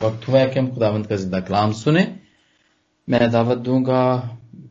[0.00, 2.06] وقت ہوا ہے کہ ہم خداوند کا زندہ کلام سنیں۔
[3.08, 4.00] میں دعوت دوں گا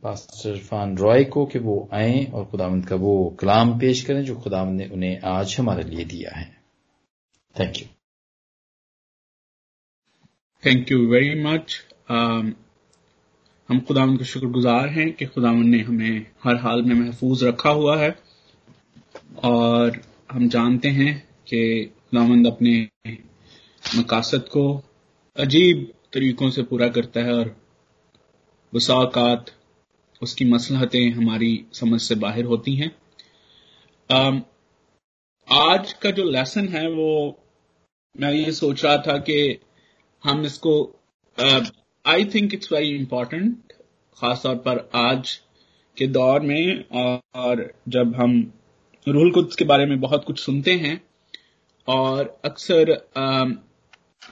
[0.00, 4.34] پاسٹر عرفان رائے کو کہ وہ آئیں اور خداوند کا وہ کلام پیش کریں جو
[4.34, 6.50] خداوند نے انہیں آج ہمارے لیے دیا ہے۔
[7.54, 7.86] Thank you
[10.62, 11.80] thank you very much
[13.70, 17.70] ہم خداوند کا شکر گزار ہیں کہ خداوند نے ہمیں ہر حال میں محفوظ رکھا
[17.70, 18.10] ہوا ہے
[19.34, 19.90] اور
[20.34, 22.86] ہم جانتے ہیں کہ خداوند اپنے
[23.94, 24.80] مقاصد کو
[25.36, 25.78] عجیب
[26.10, 27.46] طریقوں سے پورا کرتا ہے اور
[28.72, 29.50] وساقات
[30.22, 32.88] اس کی مسلحتیں ہماری سمجھ سے باہر ہوتی ہیں۔
[35.48, 37.10] آج کا جو لیسن ہے وہ
[38.14, 39.38] میں یہ سوچ رہا تھا کہ
[40.24, 40.74] ہم اس کو
[42.04, 43.72] I think it's very important
[44.16, 45.38] خاص طور پر آج
[45.96, 46.66] کے دور میں،
[47.34, 47.56] اور
[47.86, 48.40] جب ہم
[49.06, 50.96] رول قدس کے بارے میں بہت کچھ سنتے ہیں،
[51.88, 52.92] اور اکثر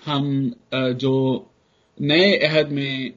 [0.06, 0.48] ہم
[0.98, 1.44] جو
[2.00, 3.08] نئے عہد میں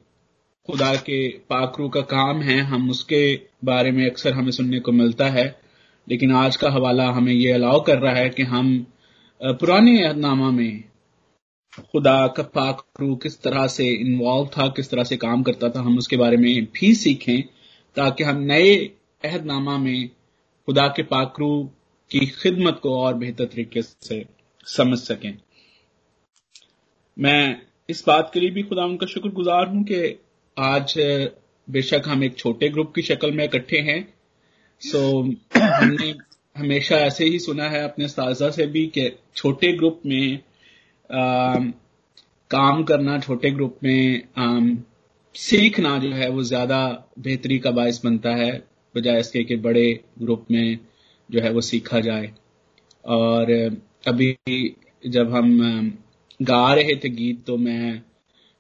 [0.68, 4.92] خدا کے پاکرو کا کام ہے، ہم اس کے بارے میں اکثر ہمیں سننے کو
[4.92, 5.50] ملتا ہے۔
[6.06, 8.84] لیکن آج کا حوالہ ہمیں یہ الاؤ کر رہا ہے کہ ہم
[9.38, 10.72] پرانے عہد نامہ میں
[11.76, 15.98] خدا کا پاکرو کس طرح سے انوالو تھا، کس طرح سے کام کرتا تھا، ہم
[15.98, 17.42] اس کے بارے میں بھی سیکھیں
[17.94, 18.88] تاکہ ہم نئے
[19.24, 20.08] عہد نامہ میں
[20.68, 21.68] خدا کے پاکرو
[22.10, 24.24] کی خدمت کو اور بہتر طریقے سے
[24.78, 25.32] سمجھ سکیں۔
[27.18, 27.54] میں
[27.88, 30.14] اس بات کے لیے بھی خدا ان کا شکر گزار ہوں کہ
[30.58, 30.94] آج
[31.68, 34.02] بے شک ہم ایک چھوٹے گروپ کی شکل میں اکٹھے ہیں۔
[34.82, 35.24] سو
[35.56, 36.12] ہم نے
[36.56, 40.28] ہمیشہ ایسے ہی سنا ہے اپنے استاذہ سے بھی کہ چھوٹے گروپ میں
[42.48, 44.02] کام کرنا، چھوٹے گروپ میں
[45.36, 46.80] سیکھنا جو ہے وہ زیادہ
[47.18, 48.52] بہتری کا باعث بنتا ہے،
[48.96, 50.76] بجائے اس کے کہ بڑے گروپ میں
[51.30, 52.28] جو ہے وہ سیکھا جائے۔
[53.02, 53.48] اور
[54.06, 54.34] ابھی
[55.04, 55.62] جب ہم
[56.40, 57.94] گا رہے تھے گیت تو میں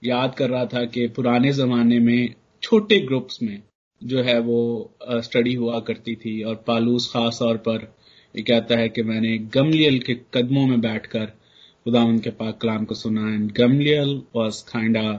[0.01, 2.27] یاد کر رہا تھا کہ پرانے زمانے میں
[2.61, 3.57] چھوٹے گروپس میں
[4.01, 7.77] جو ہے وہ اسٹڈی ہوا کرتی تھی اور پالوس خاص طور پر
[8.33, 11.25] یہ کہتا ہے کہ میں نے گملیل کے قدموں میں بیٹھ کر
[11.85, 13.21] خدا ان کے پاک کلام کو سنا
[13.59, 15.11] گملیل واز کائنڈا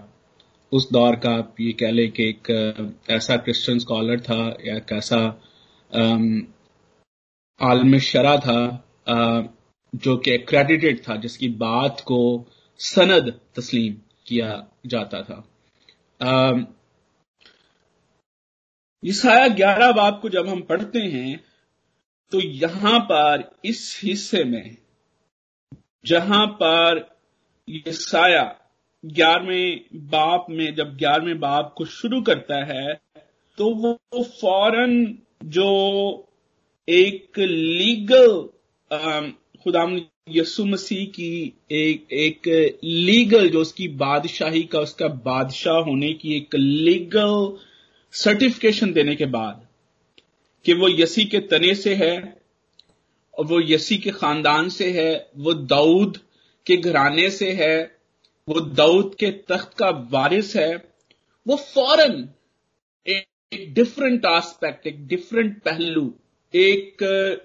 [0.72, 2.50] اس دور کا آپ یہ کہہ لیں کہ ایک
[3.08, 5.26] ایسا کرسچن اسکالر تھا یا ایک ایسا
[7.60, 8.60] عالم شرح تھا۔
[9.92, 12.44] جو کہ کریڈیٹڈ تھا، جس کی بات کو
[12.78, 13.94] سند تسلیم
[14.24, 14.60] کیا
[14.90, 15.40] جاتا تھا۔
[19.02, 21.36] عیسایا گیارہ باب کو جب ہم پڑھتے ہیں،
[22.32, 24.62] تو یہاں پر اس حصے میں،
[26.04, 26.98] جہاں پر
[27.68, 28.44] عیسایا
[29.04, 32.94] گیارہویں باپ میں، جب گیارہویں باپ کو شروع کرتا ہے،
[33.58, 35.70] تو وہ فوراً جو
[36.86, 38.46] ایک لیگل
[39.64, 39.80] خدا
[40.26, 42.48] یسو مسیح کی ایک ایک
[42.82, 47.56] لیگل جو اس کی بادشاہی کا، اس کا بادشاہ ہونے کی ایک لیگل
[48.12, 49.54] سرٹیفکیشن دینے کے بعد
[50.64, 52.16] کہ وہ یسی کے تنے سے ہے
[53.34, 56.16] اور وہ یسی کے خاندان سے ہے، وہ دعود
[56.66, 57.76] کے گھرانے سے ہے،
[58.48, 60.72] وہ دعود کے تخت کا وارث ہے۔
[61.46, 62.24] وہ فوراً
[63.06, 66.08] ایک ڈفرنٹ آسپیکٹ ایک ڈفرنٹ پہلو،
[66.54, 67.02] ایک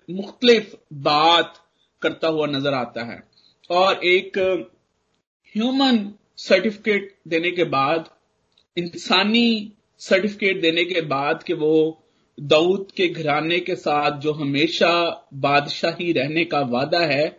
[0.10, 1.63] مختلف بات
[2.04, 3.18] کرتا ہوا نظر آتا ہے۔
[3.70, 4.38] اور ایک
[5.56, 5.98] ہیومن
[6.38, 8.00] سرٹیفکیٹ دینے کے بعد،
[8.76, 9.70] انسانی
[10.00, 11.92] سرٹیفکیٹ دینے کے بعد کہ وہ
[12.38, 17.30] دعود کے گھرانے کے ساتھ جو ہمیشہ بادشاہی رہنے کا وعدہ ہے،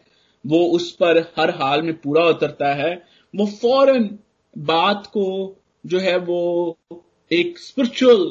[0.44, 2.94] وہ اس پر ہر حال میں پورا اترتا ہے۔
[3.34, 4.08] وہ فوراً
[4.56, 5.54] بات کو
[5.84, 6.72] جو ہے وہ
[7.28, 8.22] ایک اسپرچل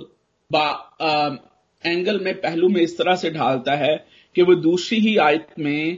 [1.84, 3.96] اینگل میں پہلو میں اس طرح سے ڈھالتا ہے
[4.34, 5.96] کہ وہ دوسری ہی آیت میں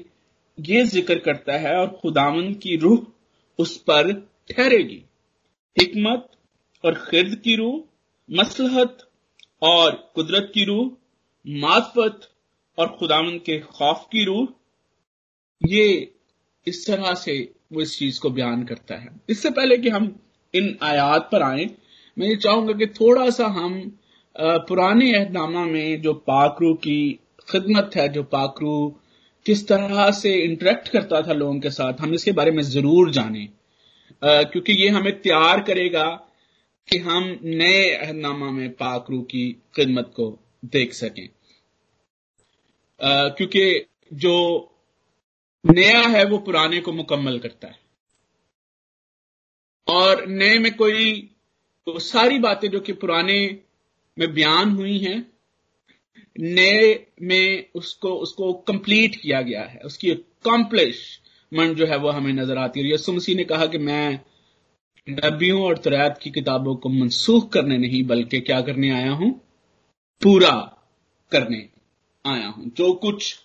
[0.58, 2.98] یہ ذکر کرتا ہے اور خداون کی روح
[3.58, 4.12] اس پر
[4.48, 5.00] ٹھہرے گی۔
[5.76, 6.26] حکمت
[6.84, 7.80] اور خرد کی روح
[8.28, 9.02] مسلحت
[9.60, 10.90] اور قدرت کی روح،
[11.46, 12.26] معرفت
[12.76, 14.46] اور خداون کے خوف کی روح۔
[15.70, 16.06] یہ
[16.66, 20.10] اس طرح سے وہ اس چیز کو بیان کرتا ہے۔ اس سے پہلے کہ ہم
[20.54, 21.68] ان آیات پر آئیں،
[22.18, 23.90] میں یہ چاہوں گا کہ تھوڑا سا ہم
[24.68, 29.05] پرانے عہد نامہ میں جو پاکرو کی خدمت ہے، جو پاکرو
[29.46, 33.08] کس طرح سے انٹریکٹ کرتا تھا لوگوں کے ساتھ، ہم اس کے بارے میں ضرور
[33.08, 33.48] جانیں۔
[34.22, 36.18] کیونکہ یہ ہمیں تیار کرے گا
[36.86, 41.28] کہ ہم نئے عہد نامہ میں پاکرو کی خدمت کو دیکھ سکیں۔
[43.38, 43.80] کیونکہ
[44.12, 44.66] جو
[45.64, 47.86] نیا ہے وہ پرانے کو مکمل کرتا ہے۔
[49.86, 51.28] اور نئے میں کوئی
[52.02, 53.48] ساری باتیں جو کہ پرانے
[54.18, 55.22] میں بیان ہوئی ہیں
[56.36, 61.96] نئے میں اس کو اس کو کمپلیٹ کیا گیا ہے۔ اس کی کمپلشمنٹ جو ہے
[61.96, 64.12] وہ ہمیں نظر آتی ہے۔ یسو مسیح نے کہا کہ میں
[65.10, 69.34] نبیوں اور تریات کی کتابوں کو منسوخ کرنے نہیں، بلکہ کیا کرنے آیا ہوں؟
[70.24, 70.66] پورا
[71.30, 71.60] کرنے
[72.24, 73.36] آیا ہوں۔ جو کچھ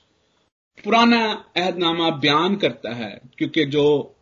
[0.84, 4.12] پرانا عہد نامہ بیان کرتا ہے، کیونکہ جو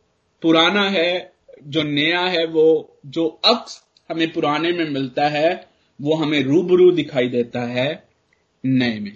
[0.40, 1.28] پرانا ہے،
[1.60, 3.80] جو نیا ہے، وہ جو عکس
[4.10, 5.54] ہمیں پرانے میں ملتا ہے،
[6.00, 8.07] وہ ہمیں روبرو دکھائی دیتا ہے۔
[8.64, 9.10] نئے میں۔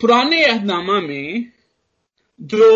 [0.00, 1.32] پرانے عہد نامہ میں
[2.38, 2.70] جو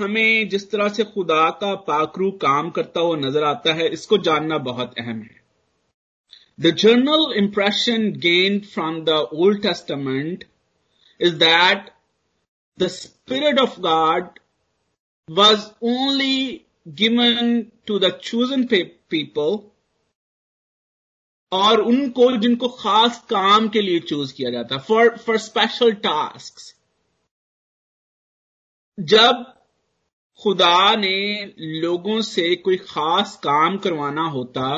[0.00, 4.16] ہمیں جس طرح سے خدا کا پاکرو کام کرتا ہوا نظر آتا ہے، اس کو
[4.16, 5.42] جاننا بہت اہم ہے۔
[6.62, 10.44] The general impression gain from the Old Testament
[11.20, 11.90] is that
[12.80, 14.38] the spirit of God
[15.28, 16.58] was only
[16.98, 19.71] given to the chosen people
[21.52, 25.90] اور ان کو جن کو خاص کام کے لیے چوز کیا جاتا فار فار اسپیشل
[25.90, 26.60] ٹاسک
[28.98, 29.42] جب
[30.40, 31.18] خدا نے
[31.80, 34.68] لوگوں سے کوئی خاص کام کروانا ہوتا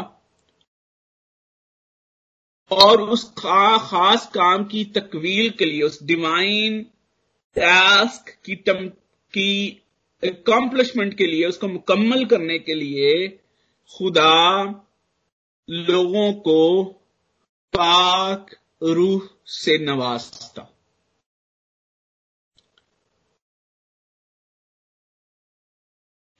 [2.71, 6.83] اور اس خاص کام کی تکویل کے لیے، اس ڈیوائن
[7.57, 8.55] ٹاسک کی
[9.35, 9.79] کی
[10.23, 13.13] اکمپلشمنٹ کے لیے، اس کو مکمل کرنے کے لیے
[13.95, 14.35] خدا
[15.69, 16.93] لوگوں کو
[17.73, 20.63] پاک روح سے نوازتا۔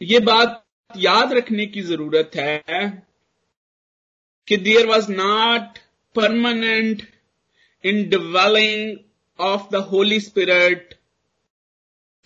[0.01, 0.49] یہ بات
[0.95, 2.61] یاد رکھنے کی ضرورت ہے
[4.49, 5.79] کہ there was not
[6.15, 7.03] permanent
[8.03, 8.97] indwelling
[9.39, 10.95] of the Holy Spirit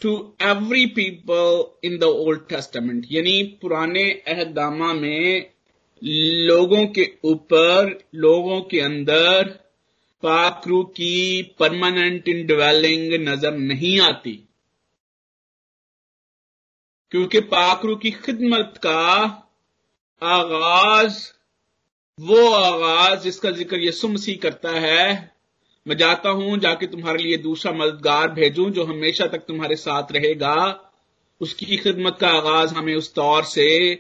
[0.01, 5.41] to every people in the Old Testament یعنی پرانے اہدامہ میں
[6.03, 9.43] لوگوں کے اوپر، لوگوں کے اندر
[10.21, 14.37] پاکرو کی پرماننٹ انڈویلنگ نظر نہیں آتی۔
[17.11, 19.25] کیونکہ پاکرو کی خدمت کا
[20.21, 21.33] آغاز،
[22.19, 25.27] وہ آغاز جس کا ذکر یسو مسیح کرتا ہے،
[25.87, 30.13] میں جاتا ہوں، جا کے تمہارے لیے دوسرا مددگار بھیجوں جو ہمیشہ تک تمہارے ساتھ
[30.13, 30.77] رہے گا۔
[31.41, 33.97] اس کی خدمت کا آغاز ہمیں اس طور سے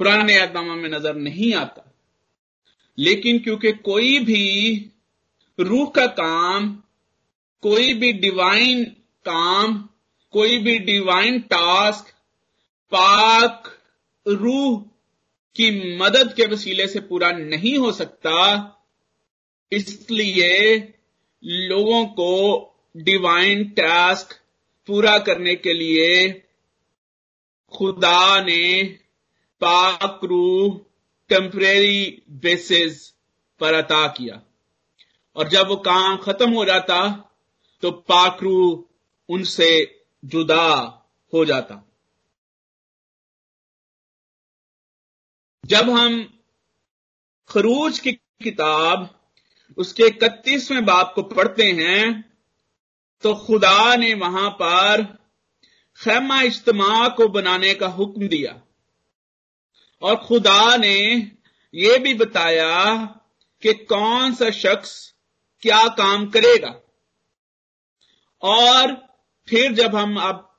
[0.00, 1.82] پرانے اعتماد میں نظر نہیں آتا۔
[2.96, 4.84] لیکن کیونکہ کوئی بھی
[5.58, 6.80] روح کا کام،
[7.60, 8.84] کوئی بھی ڈیوائن
[9.24, 9.86] کام،
[10.30, 12.04] کوئی بھی ڈیوائن ٹاسک
[12.90, 13.68] پاک
[14.26, 14.82] روح
[15.54, 18.68] کی مدد کے وسیلے سے پورا نہیں ہو سکتا،
[19.70, 20.78] اس لیے
[21.42, 24.32] لوگوں کو ڈیوائن ٹاسک
[24.86, 26.32] پورا کرنے کے لیے
[27.70, 28.82] خدا نے
[29.60, 30.78] پاک روح
[31.28, 33.12] ٹیمپریری بیسز
[33.58, 34.34] پر عطا کیا۔
[35.32, 37.00] اور جب وہ کام ختم ہو جاتا
[37.80, 38.82] تو پاک روح
[39.28, 39.84] ان سے
[40.22, 40.88] جدا
[41.32, 41.74] ہو جاتا۔
[45.62, 46.22] جب ہم
[47.46, 48.12] خروج کی
[48.50, 48.98] کتاب
[49.76, 52.06] اس کے اکتیسویں باپ کو پڑھتے ہیں
[53.22, 55.00] تو خدا نے وہاں پر
[55.94, 58.52] خیمہ اجتماع کو بنانے کا حکم دیا۔
[60.00, 61.20] اور خدا نے
[61.72, 62.94] یہ بھی بتایا
[63.60, 65.12] کہ کون سا شخص
[65.62, 66.70] کیا کام کرے گا۔
[68.38, 68.88] اور
[69.46, 70.50] پھر جب ہم آپ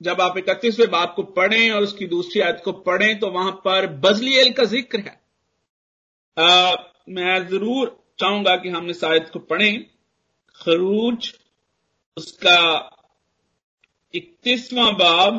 [0.00, 3.52] جب آپ اکتیسویں باپ کو پڑھیں اور اس کی دوسری آیت کو پڑھیں تو وہاں
[3.52, 5.24] پر بزلی کا ذکر ہے۔
[6.36, 6.70] آ,
[7.06, 9.78] میں ضرور چاہوں گا کہ ہم اس آیت کو پڑھیں۔
[10.52, 11.32] خروج
[12.16, 12.88] اس کا
[14.12, 15.34] اکتیسواں باب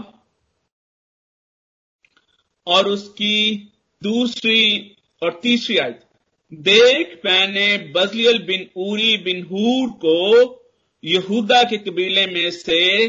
[2.66, 3.66] اور اس کی
[4.04, 4.78] دوسری
[5.22, 6.04] اور تیسری آیت،
[6.50, 10.60] دیکھ میں نے بزلیل بن اوری بن ہور کو
[11.04, 13.08] یہودا کے قبیلے میں سے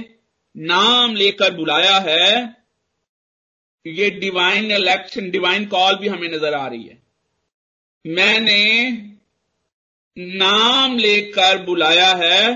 [0.54, 2.34] نام لے کر بلایا ہے۔
[3.84, 6.94] یہ ڈیوائن الیکشن ڈیوائن کال بھی ہمیں نظر آ رہی ہے۔
[8.04, 8.90] میں نے
[10.16, 12.46] نام لے کر بلایا ہے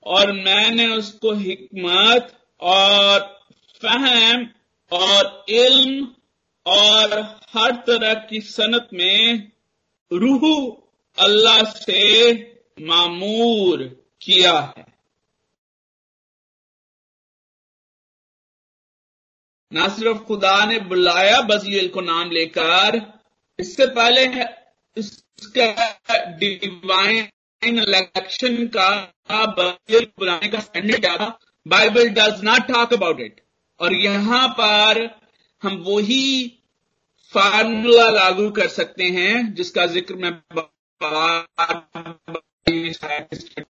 [0.00, 2.24] اور میں نے اس کو حکمت
[2.56, 3.20] اور
[3.82, 4.44] فہم
[4.88, 6.04] اور علم
[6.66, 7.10] اور
[7.54, 9.18] ہر طرح کی صنعت میں
[10.10, 10.42] روح
[11.16, 12.32] اللہ سے
[12.78, 13.78] معمور
[14.18, 14.82] کیا ہے۔
[19.70, 22.94] نہ صرف خدا نے بلایا بزیل کو نام لے کر،
[23.58, 24.26] اس سے پہلے
[24.96, 25.10] اس
[25.54, 25.70] کا
[26.38, 28.88] ڈیوائن الیکشن کا
[29.56, 31.28] بزیل بلانے کا اسٹینڈرڈ کیا تھا۔
[31.66, 33.40] Bible does not talk about it
[33.80, 34.98] اور یہاں پر
[35.64, 36.48] ہم وہی
[37.32, 40.30] فارمولا لاگو کر سکتے ہیں جس کا ذکر میں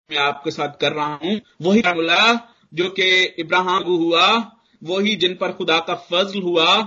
[0.10, 2.34] میں آپ کے ساتھ کر رہا ہوں۔ وہی فارمولا
[2.72, 4.39] جو کہ ابراہم کو ہوا،
[4.82, 6.84] وہی جن پر خدا کا فضل ہوا،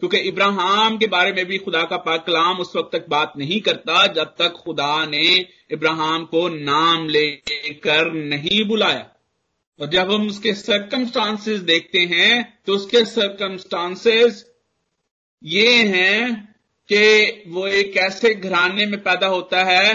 [0.00, 3.60] کیونکہ ابراہم کے بارے میں بھی خدا کا پاک کلام اس وقت تک بات نہیں
[3.60, 5.38] کرتا جب تک خدا نے
[5.70, 7.36] ابراہم کو نام لے
[7.82, 9.19] کر نہیں بلایا۔
[9.80, 14.06] اور جب ہم اس کے سرکمسٹانس دیکھتے ہیں، تو اس کے سرکمسٹانس
[15.42, 16.26] یہ ہیں
[16.88, 19.92] کہ وہ ایک ایسے گھرانے میں پیدا ہوتا ہے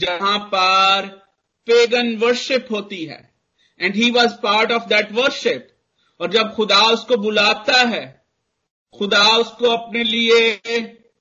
[0.00, 1.04] جہاں پر
[1.64, 3.20] پیگن ورشپ ہوتی ہے۔
[3.78, 5.72] And he was part of that worship
[6.20, 8.12] اور جب خدا اس کو بلاتا ہے،
[8.98, 10.48] خدا اس کو اپنے لیے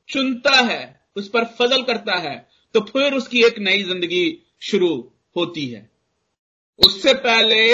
[0.08, 2.36] چنتا ہے، اس پر فضل کرتا ہے،
[2.72, 4.98] تو پھر اس کی ایک نئی زندگی شروع
[5.36, 5.95] ہوتی ہے۔
[6.78, 7.68] اس سے پہلے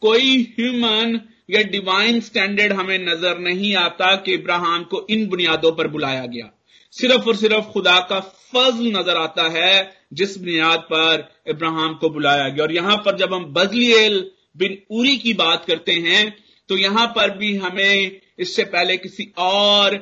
[0.00, 1.16] کوئی ہیومن
[1.48, 6.46] یا ڈیوائن سٹینڈرڈ ہمیں نظر نہیں آتا کہ ابراہم کو ان بنیادوں پر بلایا گیا۔
[6.92, 8.20] صرف اور صرف خدا کا
[8.52, 13.36] فضل نظر آتا ہے جس بنیاد پر ابراہم کو بلایا گیا۔ اور یہاں پر جب
[13.36, 16.30] ہم بزلیل بن اوری کی بات کرتے ہیں،
[16.66, 19.92] تو یہاں پر بھی ہمیں اس سے پہلے کسی اور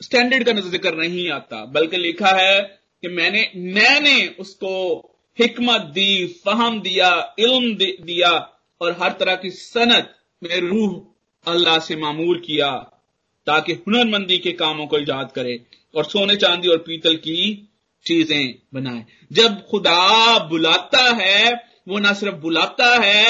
[0.00, 2.58] سٹینڈرڈ کا ذکر نہیں آتا، بلکہ لکھا ہے
[3.02, 4.74] کہ میں نے میں نے اس کو
[5.40, 7.74] حکمت دی، فہم دیا، علم
[8.04, 8.30] دیا
[8.78, 10.04] اور ہر طرح کی صنعت
[10.42, 11.02] میں روح
[11.46, 12.82] اللہ سے معمول کیا
[13.44, 15.54] تاکہ ہنر مندی کے کاموں کو ایجاد کرے
[15.92, 17.64] اور سونے چاندی اور پیتل کی
[18.04, 21.44] چیزیں بنائے۔ جب خدا بلاتا ہے،
[21.86, 23.26] وہ نہ صرف بلاتا ہے،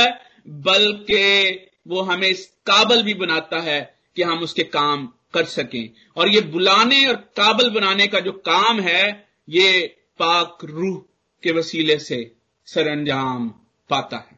[0.46, 1.50] بلکہ
[1.86, 3.84] وہ ہمیں اس قابل بھی بناتا ہے
[4.14, 8.32] کہ ہم اس کے کام کر سکیں۔ اور یہ بلانے اور قابل بنانے کا جو
[8.32, 9.12] کام ہے،
[9.46, 9.86] یہ
[10.16, 11.00] پاک روح
[11.46, 12.24] کے وسیلے سے
[12.66, 13.48] سر انجام
[13.88, 14.34] پاتا ہے۔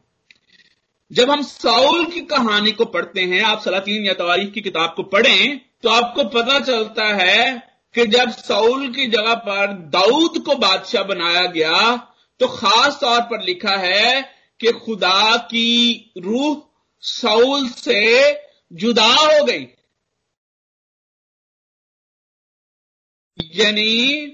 [1.09, 5.03] جب ہم ساؤل کی کہانی کو پڑھتے ہیں، آپ سلاطین یا تاریخ کی کتاب کو
[5.03, 7.45] پڑھیں تو آپ کو پتا چلتا ہے
[7.93, 11.95] کہ جب ساؤل کی جگہ پر داؤد کو بادشاہ بنایا گیا
[12.37, 14.21] تو خاص طور پر لکھا ہے
[14.57, 16.59] کہ خدا کی روح
[17.01, 18.33] ساؤل سے
[18.71, 19.65] جدا ہو گئی۔
[23.37, 24.27] یعنی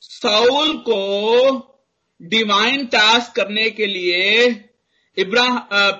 [0.00, 1.00] ساؤل کو
[2.20, 4.48] ڈیوائن ٹاسک کرنے کے لیے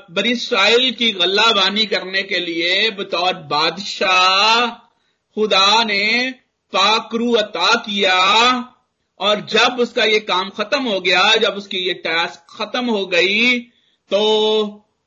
[0.08, 4.66] بری اسرائیل کی غلہ بانی کرنے کے لیے بطور بادشاہ
[5.36, 6.30] خدا نے
[6.72, 8.18] پاکرو عطا کیا
[9.20, 12.88] اور جب اس کا یہ کام ختم ہو گیا، جب اس کی یہ ٹاسک ختم
[12.88, 13.60] ہو گئی
[14.10, 14.22] تو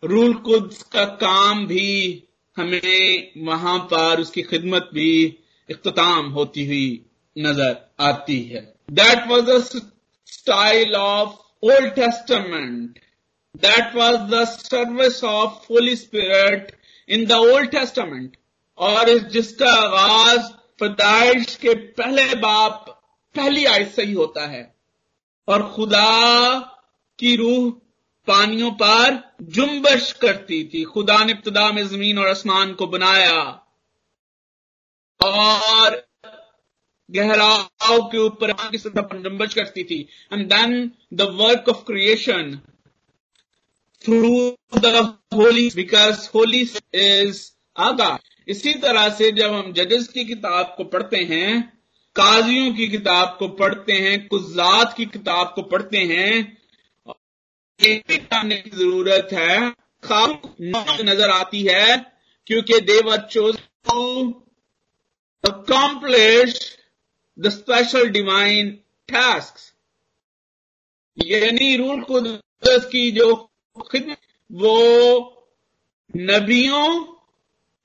[0.04, 2.20] رول قدس کا کام بھی
[2.58, 5.32] ہمیں وہاں پر اس کی خدمت بھی
[5.70, 6.98] اختتام ہوتی ہوئی
[7.36, 9.50] نظر آتی ہے۔ That was
[10.34, 13.00] the style of old testament
[13.54, 16.72] that was the service of holy spirit
[17.08, 18.38] in the old testament
[18.74, 20.40] اور جس کا آغاز
[20.80, 22.88] پیدائش کے پہلے باپ،
[23.34, 24.62] پہلی آیت سے ہی ہوتا ہے۔
[25.46, 26.60] اور خدا
[27.18, 27.72] کی روح
[28.26, 33.56] پانیوں پر جنبش کرتی تھی۔ خدا نے ابتدا میں زمین اور آسمان کو بنایا۔
[35.20, 35.92] اور
[37.10, 40.04] گہراؤ کے اوپر کی سطح پر جنبش کرتی تھی.
[40.32, 40.72] And then
[41.20, 42.56] the work of creation
[44.02, 45.00] through the
[45.36, 47.42] holy because holy is
[47.76, 48.16] آگا
[48.48, 51.62] اسی طرح سے جب ہم ججز کی کتاب کو پڑھتے ہیں،
[52.16, 56.44] قاضیوں کی کتاب کو پڑھتے ہیں کزات کی کتاب کو پڑھتے ہیں
[57.80, 59.58] کرنے کی ضرورت ہے.
[61.04, 61.88] نظر آتی ہے،
[62.48, 63.56] کیونکہ they were chose
[65.44, 66.54] accomplish
[67.38, 68.76] the special divine
[69.06, 69.58] task
[71.16, 73.48] یعنی رول قدرت کی جو
[73.90, 74.18] خدمت
[74.50, 75.30] وہ
[76.16, 76.88] نبیوں،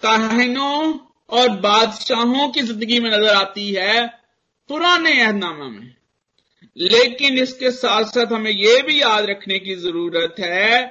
[0.02, 0.92] کاہنوں
[1.26, 3.98] اور بادشاہوں کی زندگی میں نظر آتی ہے
[4.68, 5.88] پرانے عہد نامہ میں۔
[6.74, 10.86] لیکن اس کے ساتھ ساتھ ہمیں یہ بھی یاد رکھنے کی ضرورت ہے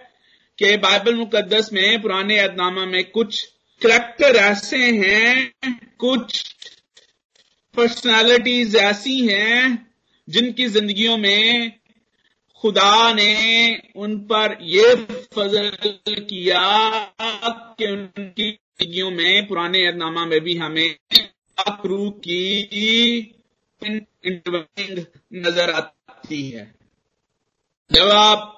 [0.55, 3.45] کہ بائبل مقدس میں پرانے عہد نامہ میں کچھ
[3.81, 5.49] کریکٹر ایسے ہیں،
[5.97, 6.56] کچھ
[7.77, 9.77] پرسنالٹیز ایسی ہیں
[10.27, 11.67] جن کی زندگیوں میں
[12.63, 13.33] خدا نے
[13.95, 14.83] ان پر یہ
[15.35, 15.69] فضل
[16.23, 17.05] کیا
[17.77, 20.87] کہ ان کی زندگیوں میں پرانے نامہ میں بھی ہمیں
[21.85, 22.65] روح کی
[25.31, 26.65] نظر آتی ہے۔
[27.89, 28.55] جب آپ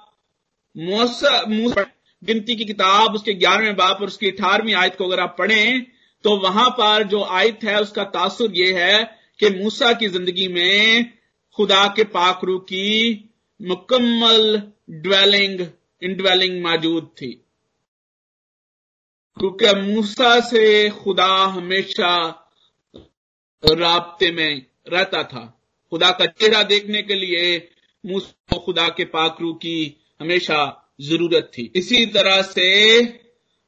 [2.28, 5.36] گنتی کی کتاب اس کے گیارہویں باپ اور اس کی اٹھارہویں آیت کو اگر آپ
[5.36, 8.98] پڑھیں تو وہاں پر جو آیت ہے، اس کا تاثر یہ ہے
[9.36, 11.02] کہ موسا کی زندگی میں
[11.56, 13.22] خدا کے پاک روح کی
[13.60, 14.56] مکمل
[14.88, 15.60] ڈویلنگ
[16.00, 17.32] انڈویلنگ موجود تھی۔
[19.38, 22.32] کیونکہ موسا سے خدا ہمیشہ
[23.78, 24.60] رابطے میں
[24.90, 25.52] رہتا تھا۔
[25.90, 27.60] خدا کا چہرہ دیکھنے کے لیے
[28.04, 32.98] موسا خدا کے پاک روح کی ہمیشہ ضرورت تھی۔ اسی طرح سے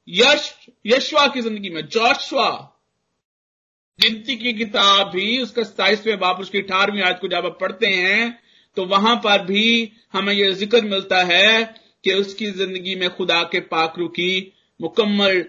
[0.06, 2.66] یش یشوا کی زندگی میں، جوشوا۔
[4.04, 7.60] گنتی کی کتاب بھی اس کا ستائیسویں باپ، اس کی اٹھارہویں آج کو جب آپ
[7.60, 8.30] پڑھتے ہیں،
[8.74, 11.58] تو وہاں پر بھی ہمیں یہ ذکر ملتا ہے
[12.04, 15.42] کہ اس کی زندگی میں خدا کے پاکرو کی مکمل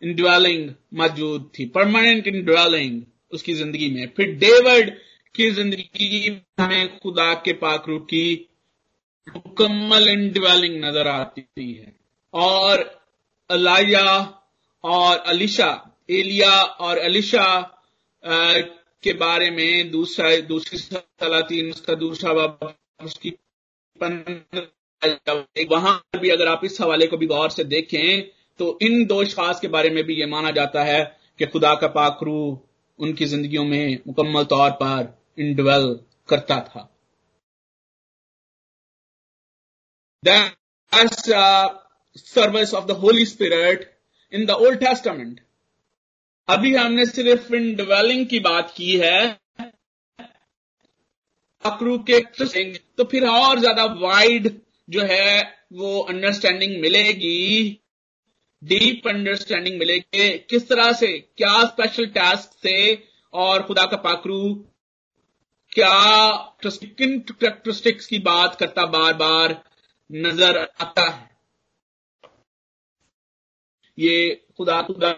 [0.00, 3.00] انڈویلنگ موجود تھی پرماننٹ انڈویلنگ
[3.30, 4.90] اس کی زندگی میں۔ پھر ڈیوڈ
[5.34, 8.44] کی زندگی میں خدا کے پاکرو کی
[9.34, 11.90] مکمل انڈویلنگ نظر آتی ہے۔
[12.30, 12.78] اور
[13.50, 13.98] الیہ
[14.84, 15.68] اور علیشا
[16.06, 17.60] ایلیا اور علیشا
[19.00, 22.64] کے بارے میں دوسرا، دوسری سلاطین اس کا دوسرا باب،
[22.98, 23.30] اس کی
[25.70, 28.22] وہاں بھی اگر آپ اس حوالے کو بھی غور سے دیکھیں
[28.56, 31.04] تو ان دو اشخاص کے بارے میں بھی یہ مانا جاتا ہے
[31.36, 32.56] کہ خدا کا پاک روح
[32.98, 35.94] ان کی زندگیوں میں مکمل طور پر انڈویل
[36.26, 36.86] کرتا تھا۔
[42.14, 43.84] Service of the holy spirit
[44.30, 45.40] in the old testament.
[46.46, 49.20] ابھی ہم نے صرف ان ڈویلنگ کی بات کی ہے۔
[52.94, 54.48] تو پھر اور زیادہ وائڈ
[54.88, 57.74] جو ہے وہ انڈرسٹینڈنگ ملے گی۔
[58.62, 62.92] ڈیپ انڈرسٹینڈنگ ملے گی۔ کس طرح سے؟ کیا اسپیشل ٹاسک سے؟
[63.30, 64.62] اور خدا کا پاکرو
[65.70, 66.30] کیا
[66.98, 69.50] کن کریکٹرسٹکس کی بات کرتا بار بار
[70.10, 71.29] نظر آتا ہے؟
[73.96, 75.12] یہ خدا خدا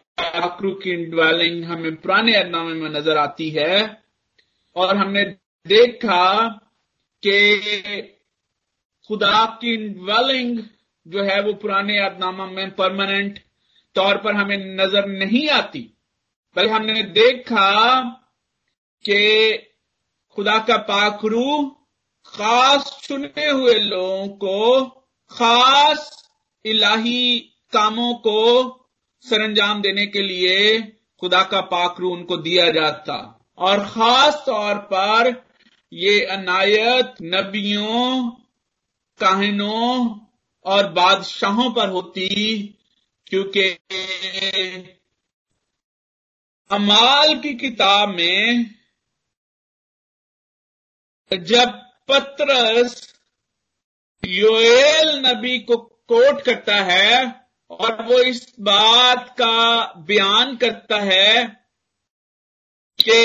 [0.58, 3.82] کی ڈویلنگ ہمیں پرانے ارنامے میں نظر آتی ہے
[4.76, 5.24] اور ہم نے
[5.66, 6.48] دیکھا
[7.22, 7.56] کہ
[9.08, 10.58] خدا کی ڈویلنگ
[11.04, 13.38] جو ہے وہ پرانے ادنامہ میں پرماننٹ
[13.92, 15.86] طور پر ہمیں نظر نہیں آتی،
[16.56, 18.02] بلکہ ہم نے دیکھا
[19.04, 19.56] کہ
[20.36, 21.68] خدا کا پاک روح
[22.24, 24.88] خاص چنے ہوئے لوگوں کو
[25.28, 26.10] خاص
[26.64, 28.40] الہی کاموں کو
[29.20, 30.78] سر انجام دینے کے لیے
[31.20, 33.14] خدا کا پاک رو ان کو دیا جاتا۔
[33.54, 35.28] اور خاص طور پر
[35.90, 38.30] یہ عنایت نبیوں،
[39.18, 40.14] کاہنوں
[40.60, 42.28] اور بادشاہوں پر ہوتی،
[43.24, 43.74] کیونکہ
[46.70, 48.52] امال کی کتاب میں
[51.30, 51.68] جب
[52.06, 53.12] پترس
[54.22, 55.76] یوئل نبی کو
[56.08, 57.41] کوٹ کرتا ہے
[57.72, 59.56] اور وہ اس بات کا
[60.06, 61.34] بیان کرتا ہے
[62.98, 63.20] کہ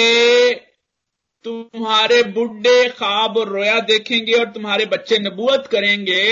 [1.45, 6.27] تمہارے بڈھے خواب اور رویا دیکھیں گے اور تمہارے بچے نبوت کریں گے۔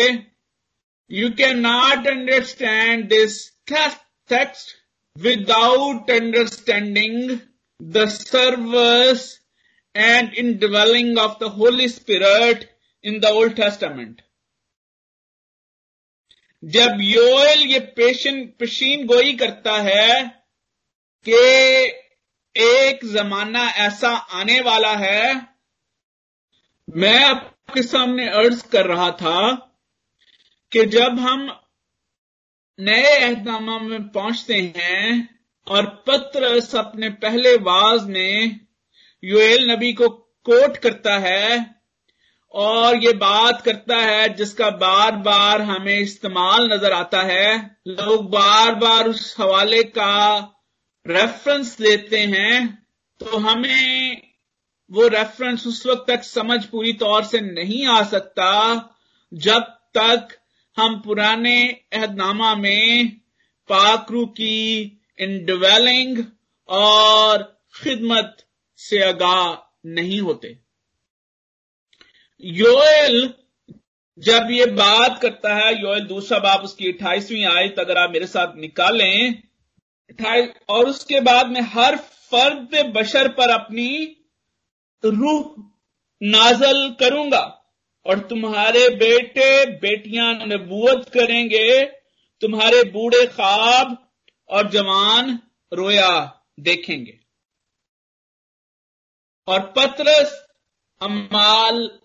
[1.12, 3.36] You can not understand this
[3.68, 4.74] text
[5.16, 7.32] without understanding
[7.80, 9.28] the service
[9.96, 12.64] and indwelling of the holy spirit
[13.04, 14.22] in the old testament
[16.74, 20.12] جب یوئل یہ پیشن پشین گوئی کرتا ہے
[21.26, 21.42] کہ
[22.54, 25.32] ایک زمانہ ایسا آنے والا ہے،
[26.88, 29.40] میں آپ کے سامنے ارض کر رہا تھا
[30.72, 31.48] کہ جب ہم
[32.78, 35.24] نئے اہدامہ میں پہنچتے ہیں
[35.68, 38.46] اور پترس اپنے پہلے واز میں
[39.22, 40.10] یوئل نبی کو
[40.46, 41.48] کوٹ کرتا ہے
[42.58, 48.20] اور یہ بات کرتا ہے جس کا بار بار ہمیں استعمال نظر آتا ہے۔ لوگ
[48.20, 50.48] بار بار اس حوالے کا
[51.06, 52.60] ریفرنس دیتے ہیں
[53.18, 54.16] تو ہمیں
[54.90, 58.74] وہ ریفرنس اس وقت تک سمجھ پوری طور سے نہیں آ سکتا
[59.32, 60.34] جب تک
[60.78, 63.04] ہم پرانے عہد نامہ میں
[63.68, 66.18] پاکرو کی انڈویلنگ
[66.66, 67.40] اور
[67.74, 68.42] خدمت
[68.90, 70.65] سے آگاہ نہیں ہوتے۔
[72.40, 73.28] یوئل
[74.16, 78.28] جب یہ بات کرتا ہے، یوئل دوسرا باپ اس کی اٹھائیسویں آیت اگر آپ میرے
[78.28, 79.30] ساتھ نکالیں
[80.66, 81.94] اور اس کے بعد میں ہر
[82.32, 84.14] فرد بشر پر اپنی
[85.04, 85.56] روح
[86.22, 87.66] نازل کروں گا۔
[88.04, 91.86] اور تمہارے بیٹے بیٹیاں نبوت کریں گے،
[92.42, 93.88] تمہارے بوڑھے خواب
[94.46, 95.38] اور جوان
[95.78, 96.26] رویا
[96.58, 97.12] دیکھیں گے۔
[99.46, 100.34] اور پترس،
[101.00, 102.05] امال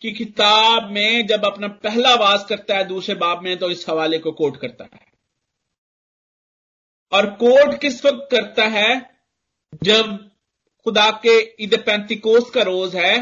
[0.00, 4.18] کی کتاب میں جب اپنا پہلا آواز کرتا ہے دوسرے باب میں تو اس حوالے
[4.18, 5.10] کو کوٹ کرتا ہے۔
[7.10, 8.88] اور کوٹ کس وقت کرتا ہے؟
[9.82, 10.04] جب
[10.84, 13.16] خدا کے عید پینتیکوس کا روز ہے،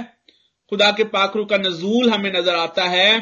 [0.70, 3.16] خدا کے پاکرو کا نزول ہمیں نظر آتا ہے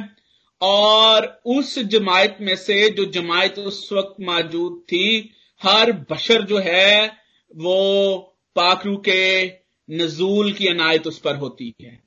[0.60, 5.28] اور اس جماعت میں سے جو جماعت اس وقت موجود تھی،
[5.64, 7.08] ہر بشر جو ہے
[7.50, 8.22] وہ
[8.54, 9.50] پاکرو کے
[9.88, 12.05] نزول کی عنایت اس پر ہوتی ہے۔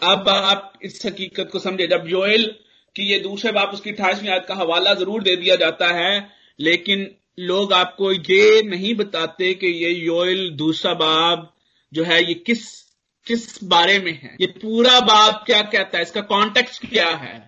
[0.00, 2.50] اب آپ اس حقیقت کو سمجھے جب یوئل
[2.96, 6.20] کی یہ دوسرے باپ اس کی اٹھائیسویں آیت کا حوالہ ضرور دے دیا جاتا ہے،
[6.58, 7.04] لیکن
[7.38, 11.44] لوگ آپ کو یہ نہیں بتاتے کہ یہ یوئل دوسرا باب
[11.92, 12.84] جو ہے، یہ کس
[13.26, 17.38] کس بارے میں ہے؟ یہ پورا باب کیا کہتا ہے؟ اس کا کانٹیکس کیا ہے؟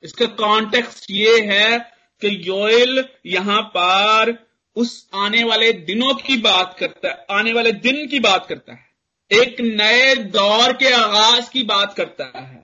[0.00, 1.76] اس کا کانٹیکس یہ ہے
[2.22, 4.30] کہ یوئل یہاں پر
[4.76, 8.89] اس آنے والے دنوں کی بات کرتا ہے، آنے والے دن کی بات کرتا ہے۔
[9.30, 12.60] ایک نئے دور کے آغاز کی بات کرتا ہے۔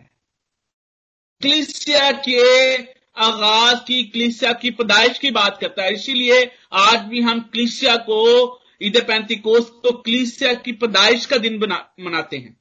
[1.42, 2.76] کلیسیا کے
[3.14, 7.96] آغاز کی، کلیسیا کی پیدائش کی بات کرتا ہے۔ اسی لیے آج بھی ہم کلیسیا
[7.96, 11.60] کو، عید پینتی کوس کو کلیسیا کی پیدائش کا دن
[11.98, 12.52] مناتے ہیں۔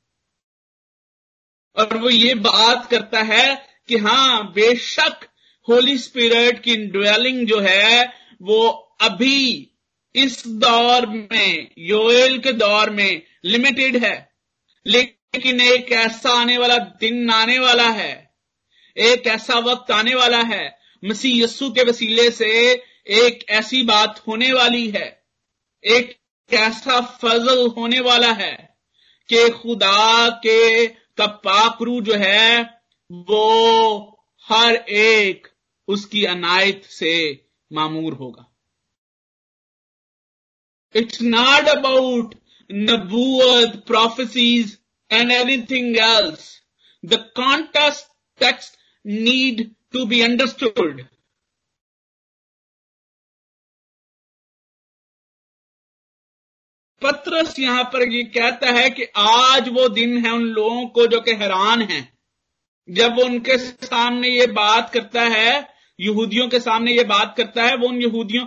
[1.73, 3.55] اور وہ یہ بات کرتا ہے
[3.87, 5.25] کہ ہاں بے شک
[5.69, 8.03] ہولی اسپرٹ کی ڈویلنگ جو ہے،
[8.39, 9.65] وہ ابھی
[10.13, 14.23] اس دور میں یوئل کے دور میں لمیٹڈ ہے۔
[14.85, 18.25] لیکن ایک ایسا آنے والا دن آنے والا ہے۔
[18.95, 20.69] ایک ایسا وقت آنے والا ہے۔
[21.01, 25.11] مسیح یسو کے وسیلے سے ایک ایسی بات ہونے والی ہے۔
[25.81, 26.17] ایک
[26.51, 28.55] ایسا فضل ہونے والا ہے
[29.29, 32.57] کہ خدا کے پاکرو جو ہے،
[33.09, 34.15] وہ
[34.49, 35.47] ہر ایک
[35.87, 37.33] اس کی عنایت سے
[37.71, 38.41] معمور ہوگا۔
[40.95, 42.35] اٹس ناٹ اباؤٹ
[42.69, 44.77] نبوت prophecies
[45.09, 46.61] and anything else
[47.03, 48.07] the context
[48.39, 51.01] text need to be understood
[57.01, 61.19] پترس یہاں پر یہ کہتا ہے کہ آج وہ دن ہے ان لوگوں کو جو
[61.19, 62.01] کہ حیران ہیں۔
[62.87, 65.61] جب وہ ان کے سامنے یہ بات کرتا ہے،
[65.97, 68.45] یہودیوں کے سامنے یہ بات کرتا ہے، وہ ان یہودیوں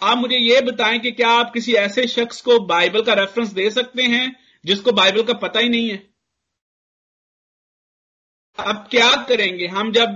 [0.00, 3.70] آپ مجھے یہ بتائیں کہ کیا آپ کسی ایسے شخص کو بائبل کا ریفرنس دے
[3.70, 4.26] سکتے ہیں
[4.64, 5.96] جس کو بائبل کا پتہ ہی نہیں ہے؟
[8.58, 10.08] اب کیا کریں گے؟ ہم جب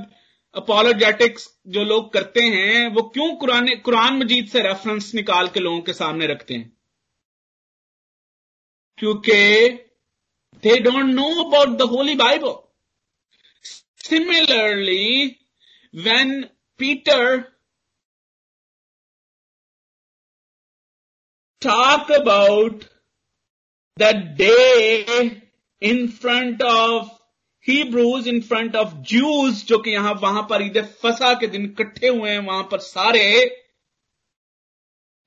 [0.53, 5.81] اپولوجیٹکس جو لوگ کرتے ہیں، وہ کیوں قرآن قرآن مجید سے ریفرنس نکال کے لوگوں
[5.83, 6.68] کے سامنے رکھتے ہیں؟
[8.99, 9.68] کیونکہ
[10.64, 12.53] they don't know about the holy Bible
[14.09, 15.29] similarly
[15.94, 16.42] when
[16.81, 17.37] Peter
[21.64, 22.85] talk about
[24.00, 24.55] the day
[25.83, 27.07] in front of
[27.68, 32.09] Hebrews in front of Jews جو کہ یہاں وہاں پر عید فسا کے دن کٹھے
[32.09, 33.29] ہوئے ہیں، وہاں پر سارے۔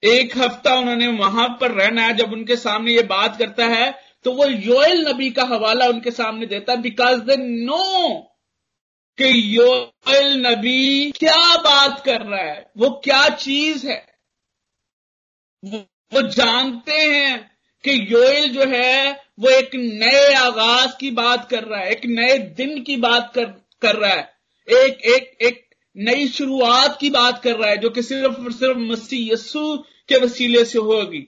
[0.03, 3.65] ایک ہفتہ انہوں نے وہاں پر رہنا ہے، جب ان کے سامنے یہ بات کرتا
[3.65, 8.21] ہے، تو وہ یوئل نبی کا حوالہ ان کے سامنے دیتا ہے بیکاز دے نو
[9.17, 13.99] کہ یوئل نبی کیا بات کر رہا ہے، وہ کیا چیز ہے۔
[16.11, 17.37] وہ جانتے ہیں
[17.83, 22.37] کہ یوئل جو ہے وہ ایک نئے آغاز کی بات کر رہا ہے، ایک نئے
[22.37, 23.45] دن کی بات کر
[23.81, 28.01] کر رہا ہے۔ ایک ایک ایک نئی شروعات کی بات کر رہا ہے جو کہ
[28.01, 31.25] صرف اور صرف مسیح یسو کے وسیلے سے ہوگی۔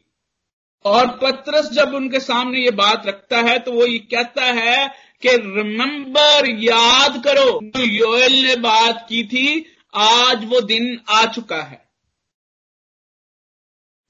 [0.84, 4.86] اور پترس جب ان کے سامنے یہ بات رکھتا ہے تو وہ یہ کہتا ہے
[5.22, 9.64] کہ ریمبر یاد کرو، جو یوئل نے بات کی تھی،
[9.94, 11.89] آج وہ دن آ چکا ہے۔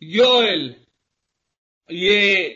[0.01, 0.71] یوئل،
[1.89, 2.49] یہ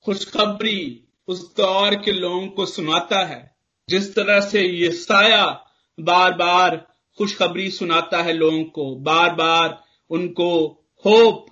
[0.00, 3.42] خوشخبری اس دور کے لوگوں کو سناتا ہے،
[3.86, 5.54] جس طرح سے یہ سایہ
[5.98, 6.72] بار بار
[7.18, 9.70] خوشخبری سناتا ہے لوگوں کو، بار بار
[10.10, 11.48] ان کو ہوپ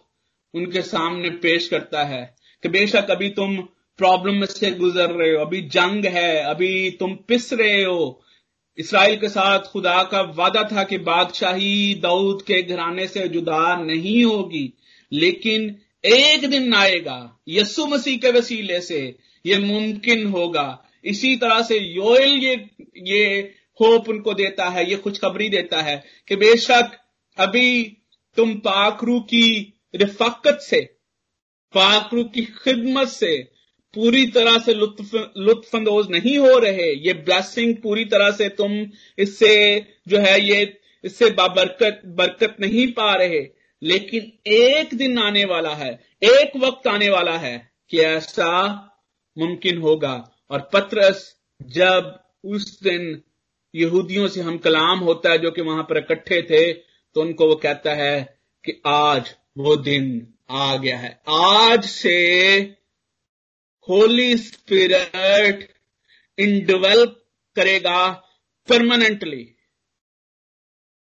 [0.55, 2.27] ان کے سامنے پیش کرتا ہے
[2.62, 3.61] کہ بے شک ابھی تم
[3.99, 8.12] پرابلم سے گزر رہے ہو، ابھی جنگ ہے، ابھی تم پس رہے ہو۔
[8.77, 14.25] اسرائیل کے ساتھ خدا کا وعدہ تھا کہ بادشاہی دعود کے گھرانے سے جدا نہیں
[14.25, 19.12] ہوگی۔ لیکن ایک دن آئے گا یسو مسیح کے وسیلے سے
[19.45, 22.55] یہ ممکن ہوگا۔ اسی طرح سے یوئل یہ
[22.95, 23.42] یہ
[23.81, 26.95] ہوپ ان کو دیتا ہے، یہ خوشخبری دیتا ہے کہ بے شک
[27.37, 27.95] ابھی
[28.37, 30.81] تم پاکرو کی رفاقت سے
[31.73, 33.42] پاکرو کی خدمت سے
[33.95, 38.73] پوری طرح سے لطف لطف اندوز نہیں ہو رہے۔ یہ بلیسنگ پوری طرح سے تم
[39.16, 40.64] اس سے جو ہے یہ،
[41.03, 46.87] اس سے بابرکت برکت نہیں پا رہے۔ لیکن ایک دن آنے والا ہے، ایک وقت
[46.87, 47.59] آنے والا ہے
[47.89, 48.75] کہ ایسا
[49.37, 51.23] ممکن ہوگا۔ اور پترس،
[51.61, 52.05] جب
[52.45, 53.15] اس دن
[53.73, 56.73] یہودیوں سے ہم کلام ہوتا ہے جو کہ وہاں پر اکٹھے تھے،
[57.15, 58.25] تو ان کو وہ کہتا ہے
[58.65, 59.23] کہ آج
[59.57, 62.59] وہ دن آ گیا ہے۔ آج سے
[63.89, 65.65] ہولی اسپرٹ
[66.37, 67.11] انڈیولپ
[67.55, 68.15] کرے گا
[68.69, 69.56] پرماننٹلی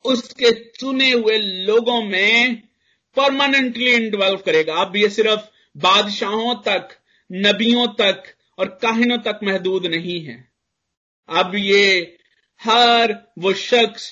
[0.06, 2.46] اس کے چنے ہوئے لوگوں میں
[3.14, 5.38] پرماننٹلی انڈیولپ کرے گا۔ اب یہ صرف
[5.74, 6.92] بادشاہوں تک،
[7.32, 10.42] نبیوں تک اور کاہنوں تک محدود نہیں ہے۔
[11.26, 12.04] اب یہ
[12.66, 14.10] ہر وہ شخص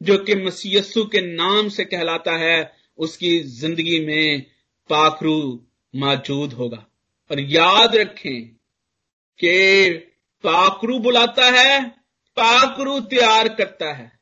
[0.00, 2.64] جو کہ مسیسو کے نام سے کہلاتا ہے،
[2.96, 4.38] اس کی زندگی میں
[4.88, 5.58] پاکرو
[5.92, 6.84] موجود ہوگا۔
[7.28, 8.40] اور یاد رکھیں
[9.38, 9.88] کہ
[10.42, 11.78] پاکرو بلاتا ہے،
[12.34, 14.13] پاکرو تیار کرتا ہے۔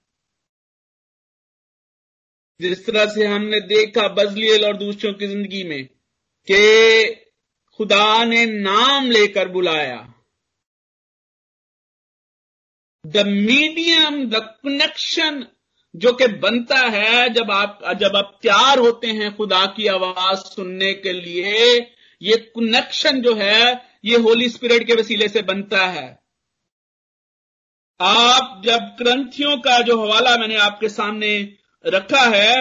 [2.63, 5.83] جس طرح سے ہم نے دیکھا بزلیل اور دوسروں کی زندگی میں
[6.47, 6.63] کہ
[7.79, 10.01] خدا نے نام لے کر بلایا۔
[13.05, 15.41] دا میڈیم دا کنیکشن
[15.95, 20.93] جو کہ بنتا ہے جب آپ جب آپ تیار ہوتے ہیں خدا کی آواز سننے
[20.95, 21.81] کے لیے،
[22.21, 23.63] یہ کنیکشن جو ہے،
[24.03, 26.15] یہ ہولی اسپرٹ کے وسیلے سے بنتا ہے۔
[27.99, 31.33] آپ جب کرنتھیوں کا جو حوالہ میں نے آپ کے سامنے
[31.85, 32.55] رکھا ہے،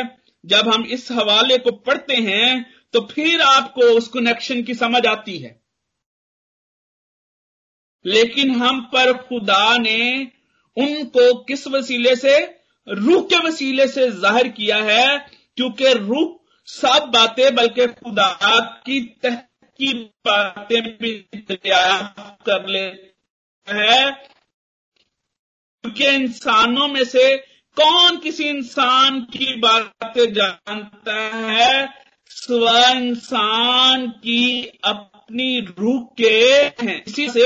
[0.44, 5.08] جب ہم اس حوالے کو پڑھتے ہیں، تو پھر آپ کو اس کنیکشن کی سمجھ
[5.08, 5.54] آتی ہے۔
[8.04, 10.24] لیکن ہم پر خدا نے
[10.76, 12.46] ان کو کس وسیلے سے؟
[12.88, 15.06] روح کے وسیلے سے ظاہر کیا ہے،
[15.56, 19.00] کیونکہ روح سب باتیں، بلکہ خدا کی
[19.78, 21.24] کی باتیں بھی
[22.46, 24.04] کر لیتا ہے۔
[25.82, 27.38] کیونکہ انسانوں میں سے
[27.76, 31.86] کون کسی انسان کی باتیں جانتا ہے
[32.30, 37.40] سو انسان کی اپنی روح کے ہیں؟ اسی سے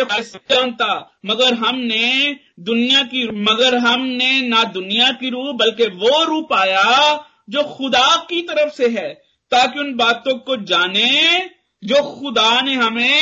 [0.49, 6.23] جانتا۔ مگر ہم نے دنیا کی مگر ہم نے نہ دنیا کی روح، بلکہ وہ
[6.23, 9.13] روح پایا جو خدا کی طرف سے ہے۔
[9.49, 11.39] تاکہ ان باتوں کو جانے
[11.81, 13.21] جو خدا نے ہمیں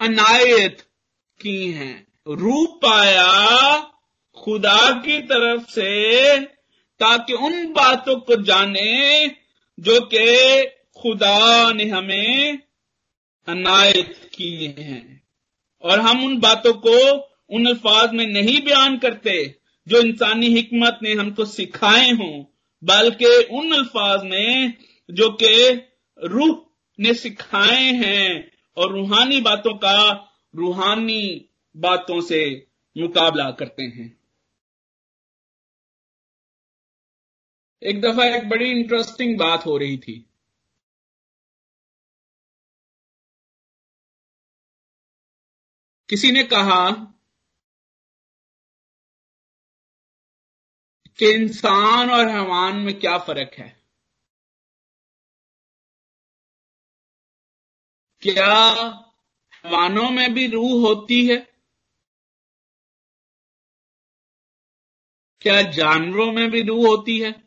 [0.00, 0.82] عنایت
[1.40, 3.80] کی ہیں۔ روح پایا
[4.34, 6.20] خدا کی طرف سے
[6.98, 9.26] تاکہ ان باتوں کو جانے
[9.78, 10.62] جو کہ
[10.94, 12.52] خدا نے ہمیں
[13.46, 15.16] عنایت کیے ہیں۔
[15.78, 16.96] اور ہم ان باتوں کو
[17.48, 19.44] ان الفاظ میں نہیں بیان کرتے
[19.86, 22.44] جو انسانی حکمت نے ہم کو سکھائے ہوں،
[22.82, 24.68] بلکہ ان الفاظ میں
[25.08, 25.70] جو کہ
[26.16, 26.58] روح
[26.98, 28.28] نے سکھائے ہیں
[28.74, 30.12] اور روحانی باتوں کا
[30.56, 31.38] روحانی
[31.74, 32.60] باتوں سے
[32.96, 34.21] مقابلہ کرتے ہیں۔
[37.82, 40.22] ایک دفعہ ایک بڑی انٹرسٹنگ بات ہو رہی تھی۔
[46.08, 46.84] کسی نے کہا
[51.18, 53.70] کہ انسان اور حیوان میں کیا فرق ہے؟
[58.22, 58.56] کیا
[59.64, 61.38] حیوانوں میں بھی روح ہوتی ہے؟
[65.38, 67.41] کیا جانوروں میں بھی روح ہوتی ہے؟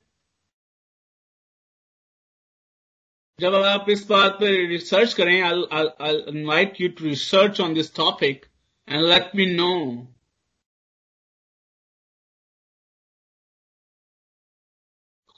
[3.39, 8.45] جب آپ اس بات پہ ریسرچ کریں invite you to research on this topic
[8.87, 9.73] and let me know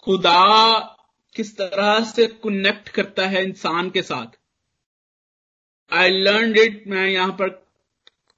[0.07, 0.79] خدا
[1.35, 4.37] کس طرح سے کنیکٹ کرتا ہے انسان کے ساتھ؟
[5.91, 7.47] آئی لرنڈ اٹ میں یہاں پر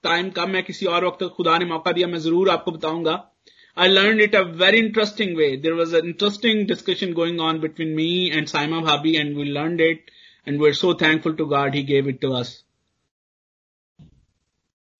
[0.03, 3.05] ٹائم کا میں کسی اور وقت خدا نے موقع دیا، میں ضرور آپ کو بتاؤں
[3.05, 3.28] گا۔
[3.79, 5.55] I learned it a very interesting way.
[5.55, 9.79] There was an interesting discussion going on between me and Saima Bhabi and we learned
[9.79, 10.11] it
[10.45, 12.63] and we're so thankful to God he gave it to us.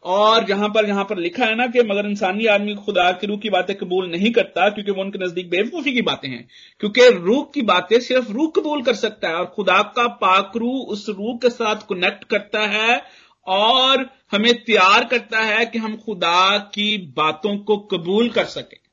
[0.00, 3.38] اور جہاں پر یہاں پر لکھا ہے نا کہ مگر انسانی آدمی خدا کی روح
[3.38, 6.42] کی باتیں قبول نہیں کرتا، کیونکہ وہ ان کے نزدیک بے وقوفی کی باتیں ہیں۔
[6.80, 10.84] کیونکہ روح کی باتیں صرف روح قبول کر سکتا ہے اور خدا کا پاک روح
[10.88, 12.94] اس روح کے ساتھ کنیکٹ کرتا ہے
[13.42, 13.98] اور
[14.32, 18.88] ہمیں تیار کرتا ہے کہ ہم خدا کی باتوں کو قبول کر سکیں۔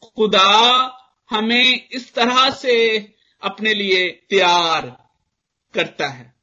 [0.00, 0.88] خدا
[1.32, 2.98] ہمیں اس طرح سے
[3.40, 4.82] اپنے لیے تیار
[5.72, 6.39] کرتا ہے۔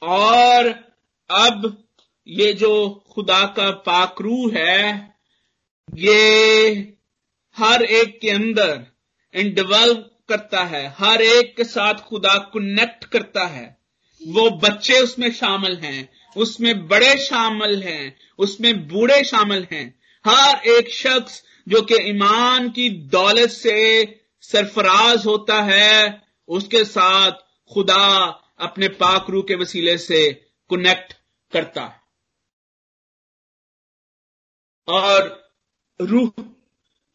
[0.00, 0.64] اور
[1.28, 1.66] اب
[2.26, 4.92] یہ جو خدا کا پاکرو ہے،
[5.92, 6.74] یہ
[7.58, 8.76] ہر ایک کے اندر
[9.32, 13.70] انڈیولپ کرتا ہے، ہر ایک کے ساتھ خدا کنیکٹ کرتا ہے۔
[14.26, 16.02] وہ بچے اس میں شامل ہیں،
[16.34, 19.90] اس میں بڑے شامل ہیں، اس میں بوڑھے شامل ہیں۔
[20.26, 24.04] ہر ایک شخص جو کہ ایمان کی دولت سے
[24.40, 26.06] سرفراز ہوتا ہے،
[26.48, 27.42] اس کے ساتھ
[27.74, 30.32] خدا اپنے پاک روح کے وسیلے سے
[30.68, 31.14] کنیکٹ
[31.52, 31.98] کرتا۔ ہے
[34.86, 35.22] اور
[36.00, 36.28] روح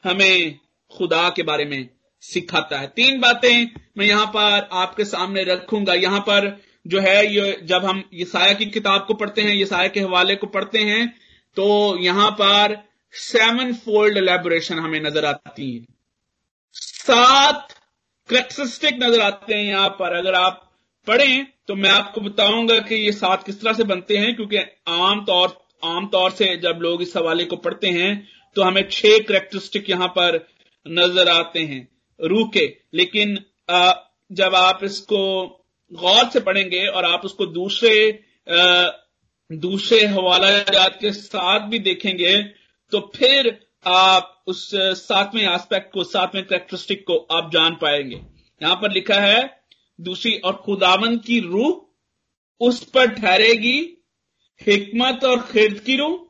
[0.06, 0.54] ہمیں
[0.90, 1.84] خدا کے بارے میں
[2.22, 6.48] سکھاتا ہے۔ تین باتیں میں یہاں پر آپ کے سامنے رکھوں گا۔ یہاں پر
[6.86, 10.48] جو ہے، یہ جب ہم یسایہ کی کتاب کو پڑھتے ہیں، یسایہ کے حوالے کو
[10.48, 11.06] پڑھتے ہیں،
[11.56, 12.72] تو یہاں پر
[13.12, 15.84] سیون فولڈ لیبوریشن ہمیں نظر آتی ہے
[16.74, 17.74] سات
[18.30, 20.73] کریکٹرسٹک نظر آتے ہیں یہاں پر۔ اگر آپ
[21.08, 24.32] پڑھیں تو میں آپ کو بتاؤں گا کہ یہ سات کس طرح سے بنتے ہیں،
[24.34, 25.50] کیونکہ عام طور
[25.84, 28.14] عام طور سے جب لوگ اس حوالے کو پڑھتے ہیں
[28.56, 30.38] تو ہمیں چھ کریکٹرسٹک یہاں پر
[30.86, 31.82] نظر آتے ہیں،
[32.20, 33.36] روح کے۔ لیکن
[34.30, 35.22] جب آپ اس کو
[35.92, 37.96] غور سے پڑھیں گے اور آپ اس کو دوسرے
[39.52, 42.36] دوسرے حوالہ جات کے ساتھ بھی دیکھیں گے،
[42.92, 43.50] تو پھر
[43.86, 48.16] آپ اس ساتویں آسپیکٹ کو، ساتویں کریکٹرسٹک کو آپ جان پائیں گے۔
[48.62, 49.42] یہاں پر لکھا ہے
[49.98, 51.86] دوسری اور خداون کی روح
[52.60, 53.96] اس پر ٹھہرے گی۔
[54.68, 56.24] حکمت اور خرد کی روح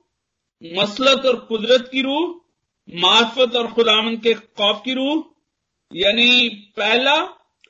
[0.62, 2.40] مسلط اور قدرت کی روح،
[2.88, 5.24] معرفت اور خداون کے خوف کی روح
[5.92, 7.14] یعنی پہلا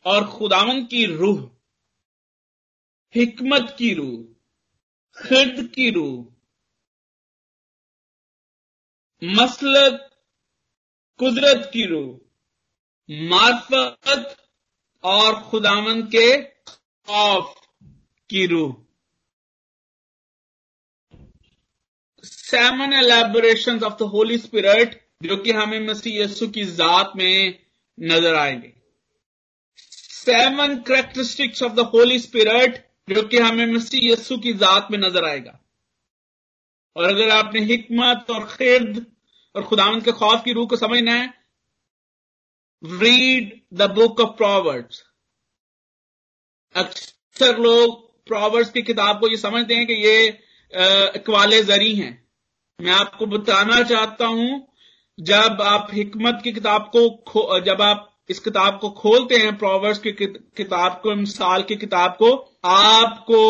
[0.03, 1.39] اور خداون کی روح۔
[3.15, 4.23] حکمت کی روح،
[5.11, 6.23] خرد کی روح۔
[9.21, 10.01] مسلط
[11.17, 12.17] قدرت کی روح۔
[13.07, 14.42] معرفت
[15.03, 16.37] اور خداون کے
[17.07, 17.45] خوف
[18.27, 18.73] کی روح۔
[22.23, 27.51] Seven elaboration of the holy spirit جو کہ ہمیں مسیح یسو کی ذات میں
[27.97, 28.71] نظر آئیں گے۔
[30.25, 35.23] Seven characteristics of the holy spirit جو کہ ہمیں مسیح یسو کی ذات میں نظر
[35.23, 35.51] آئے گا۔
[36.93, 38.99] اور اگر آپ نے حکمت اور خرد
[39.53, 41.42] اور خداون کے خوف کی روح کو سمجھنا ہے
[42.83, 45.01] ریڈ دا بک آف پراورڈس
[46.75, 47.93] اکثر لوگ
[48.27, 50.31] پراورڈس کی کتاب کو یہ سمجھتے ہیں کہ یہ
[51.13, 52.11] اقوال زری ہیں۔
[52.79, 54.59] میں آپ کو بتانا چاہتا ہوں،
[55.17, 60.11] جب آپ حکمت کی کتاب کو جب آپ اس کتاب کو کھولتے ہیں پروورس کی
[60.11, 62.29] کتاب کو، مثال کی کتاب کو،
[62.63, 63.41] آپ کو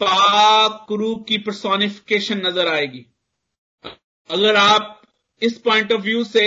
[0.00, 3.02] پاک روح کی پرسونیفکیشن نظر آئے گی۔
[4.30, 4.82] اگر آپ
[5.42, 6.46] اس پوائنٹ آف ویو سے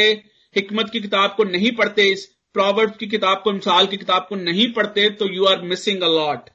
[0.56, 2.20] حکمت کی کتاب کو نہیں پڑھتے، اس
[2.54, 6.50] پروورس کی کتاب کو، مثال کی کتاب کو نہیں پڑھتے، تو یو آر مسنگ الاٹ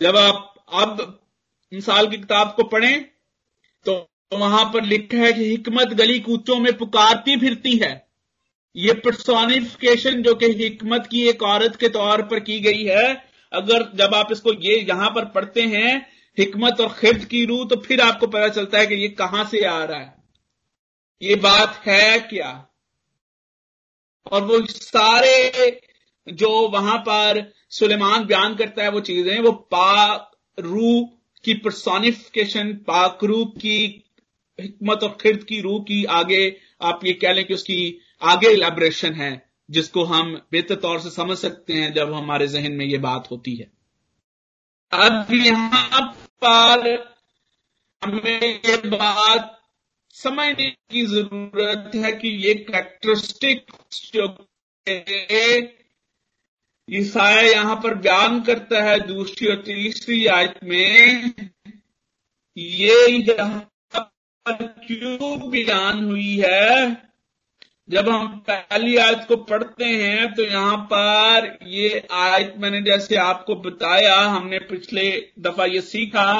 [0.00, 1.00] جب آپ اب
[1.72, 2.96] مثال کی کتاب کو پڑھیں،
[3.86, 7.98] تو وہاں پر لکھا ہے کہ حکمت گلی کوچوں میں پکارتی پھرتی ہے۔
[8.74, 13.06] یہ پرسونیفکیشن جو کہ حکمت کی ایک عورت کے طور پر کی گئی ہے،
[13.52, 15.94] اگر جب آپ اس کو یہ یہاں پر پڑھتے ہیں،
[16.38, 19.44] حکمت اور خرد کی روح، تو پھر آپ کو پتا چلتا ہے کہ یہ کہاں
[19.50, 20.23] سے آ رہا ہے۔
[21.20, 22.62] یہ بات ہے کیا؟
[24.24, 25.52] اور وہ سارے
[26.26, 27.38] جو وہاں پر
[27.70, 31.06] سلیمان بیان کرتا ہے وہ چیزیں، وہ پاک روح
[31.42, 34.00] کی پرسونیفکیشن پاک روح کی
[34.58, 38.48] حکمت اور خرد کی روح کی آگے آپ یہ کہہ لیں کہ اس کی آگے
[38.48, 42.86] الیبریشن ہے، جس کو ہم بہتر طور سے سمجھ سکتے ہیں جب ہمارے ذہن میں
[42.86, 43.64] یہ بات ہوتی ہے۔
[44.90, 46.00] اب یہاں
[46.40, 46.86] پر
[48.02, 49.53] ہمیں یہ بات
[50.14, 53.72] سمجھنے کی ضرورت ہے کہ یہ کریکٹرسٹک
[54.12, 54.26] جو
[56.88, 61.22] عیسائی یہاں پر بیان کرتا ہے دوسری اور تیسری آیت میں،
[62.56, 63.60] یہ یہاں
[63.92, 66.84] پر کیوں بیان ہوئی ہے؟
[67.88, 73.16] جب ہم پہلی آیت کو پڑھتے ہیں تو یہاں پر یہ آیت میں نے جیسے
[73.16, 76.30] آپ کو بتایا، ہم نے پچھلے دفعہ یہ سیکھا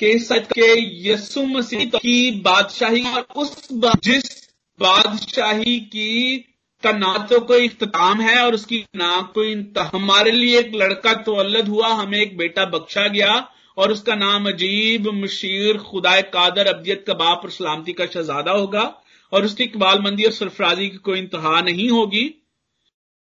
[0.00, 0.68] کہ سچ کے
[1.08, 4.30] یسو مسیح کی بادشاہی اور اس جس
[4.78, 6.42] بادشاہی کی
[6.82, 9.54] کا نہ تو کوئی اختتام ہے اور اس کی نہ کوئی
[9.92, 13.32] ہمارے لیے ایک لڑکا تولد ہوا، ہمیں ایک بیٹا بخشا گیا
[13.74, 18.50] اور اس کا نام عجیب مشیر خدا قادر ابدیت کا باپ اور سلامتی کا شہزادہ
[18.50, 18.90] ہوگا
[19.32, 22.28] اور اس کی اقبال مندی اور سرفرازی کی کوئی انتہا نہیں ہوگی۔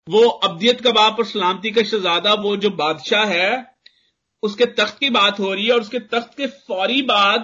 [0.07, 3.70] وہ ابدیت کا باپ اور سلامتی کا شہزادہ، وہ جو بادشاہ ہے
[4.41, 7.37] اس کے تخت کی بات ہو رہی ہے اور اس کے تخت کے فوری بعد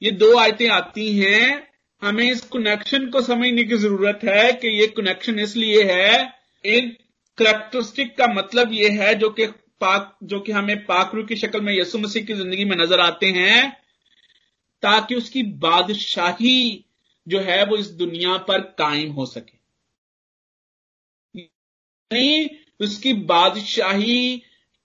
[0.00, 1.56] یہ دو آیتیں آتی ہیں۔
[2.02, 6.22] ہمیں اس کنیکشن کو سمجھنے کی ضرورت ہے کہ یہ کنیکشن اس لیے ہے۔
[6.62, 6.90] ان
[7.36, 9.46] کریکٹرسٹک کا مطلب یہ ہے جو کہ
[9.78, 12.98] پاک جو کہ ہمیں پاک روح کی شکل میں یسو مسیح کی زندگی میں نظر
[12.98, 13.70] آتے ہیں۔
[14.80, 16.82] تاکہ اس کی بادشاہی
[17.26, 19.56] جو ہے وہ اس دنیا پر قائم ہو سکے۔
[21.34, 22.46] یعنی
[22.78, 24.38] اس کی بادشاہی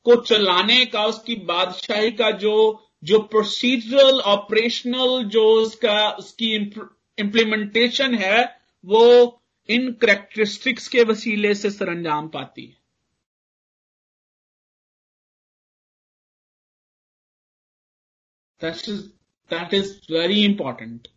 [0.09, 2.55] کو چلانے کا، اس کی بادشاہی کا جو
[3.01, 6.55] جو پروسیجرل آپریشنل جو اس کا، اس کی
[7.17, 8.41] امپلیمنٹیشن ہے،
[8.83, 9.05] وہ
[9.69, 12.77] ان کریکٹرسٹکس کے وسیلے سے سر انجام پاتی ہے۔
[18.61, 21.07] دیٹ از ویری امپورٹنٹ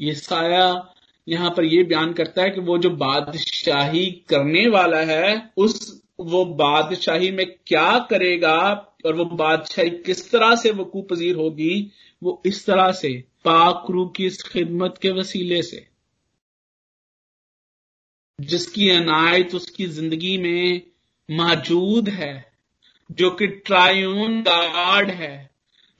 [0.00, 0.64] یہ سایہ
[1.30, 6.44] یہاں پر یہ بیان کرتا ہے کہ وہ جو بادشاہی کرنے والا ہے، اس وہ
[6.44, 8.58] بادشاہی میں کیا کرے گا
[9.04, 11.88] اور وہ بادشاہی کس طرح سے وقوع پذیر ہوگی،
[12.22, 13.08] وہ اس طرح سے
[13.42, 15.80] پاک روح کی اس خدمت کے وسیلے سے۔
[18.38, 20.78] جس کی عنایت اس کی زندگی میں
[21.28, 22.40] موجود ہے،
[23.10, 25.46] جو کہ ٹرائیون گارڈ ہے،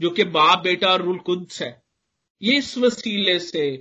[0.00, 1.72] جو کہ باپ بیٹا اور رول قدس ہے۔
[2.40, 3.76] یہ اس وسیلے سے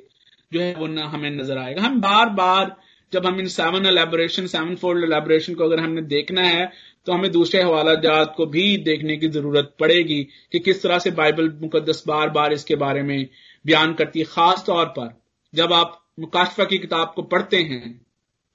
[0.51, 2.67] جو ہے وہ نہ ہمیں نظر آئے گا۔ ہم بار بار
[3.11, 6.65] جب ہم ان seven elaboration seven fold elaboration کو اگر ہم نے دیکھنا ہے،
[7.03, 10.99] تو ہمیں دوسرے حوالہ جات کو بھی دیکھنے کی ضرورت پڑے گی کہ کس طرح
[10.99, 13.23] سے بائبل مقدس بار بار اس کے بارے میں
[13.65, 15.07] بیان کرتی ہے۔ خاص طور پر
[15.53, 17.93] جب آپ مکاشفہ کی کتاب کو پڑھتے ہیں،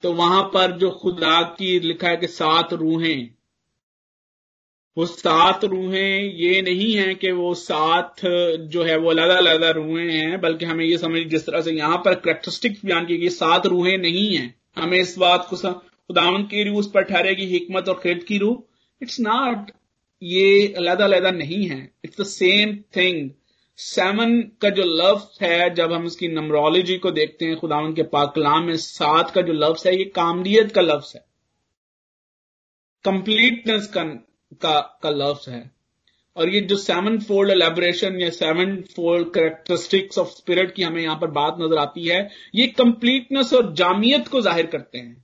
[0.00, 3.33] تو وہاں پر جو خدا کی لکھا ہے کہ سات روحیں
[4.96, 8.24] وہ سات روحیں یہ نہیں ہیں کہ وہ سات
[8.70, 11.96] جو ہے وہ علیحدہ علیحدہ روحیں ہیں، بلکہ ہمیں یہ سمجھ جس طرح سے یہاں
[11.98, 16.64] پر کریکٹرسٹک بیان کی گئی سات روحیں نہیں ہیں۔ ہمیں اس بات کو خداون کی
[16.64, 18.56] روح اس پر ٹھہرے گی، حکمت اور خرد کی روح۔
[19.00, 19.70] اٹس ناٹ
[20.22, 23.28] یہ علیحدہ علیحدہ نہیں ہے it's the same thing
[23.78, 28.02] seven کا جو لفظ ہے، جب ہم اس کی نمرولوجی کو دیکھتے ہیں خداون کے
[28.02, 31.20] پاک کلام میں سات کا جو لفظ ہے، یہ کاملیت کا لفظ ہے۔
[33.04, 34.02] کمپلیٹنس کا
[34.60, 35.62] کا کا لفظ ہے
[36.32, 41.16] اور یہ جو سیون فولڈ الیبریشن یا seven fold characteristics of spirit کی ہمیں یہاں
[41.16, 45.14] پر بات نظر آتی ہے، یہ کمپلیٹنس اور جامعت کو ظاہر کرتے ہیں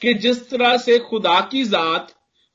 [0.00, 2.10] کہ جس طرح سے خدا کی ذات،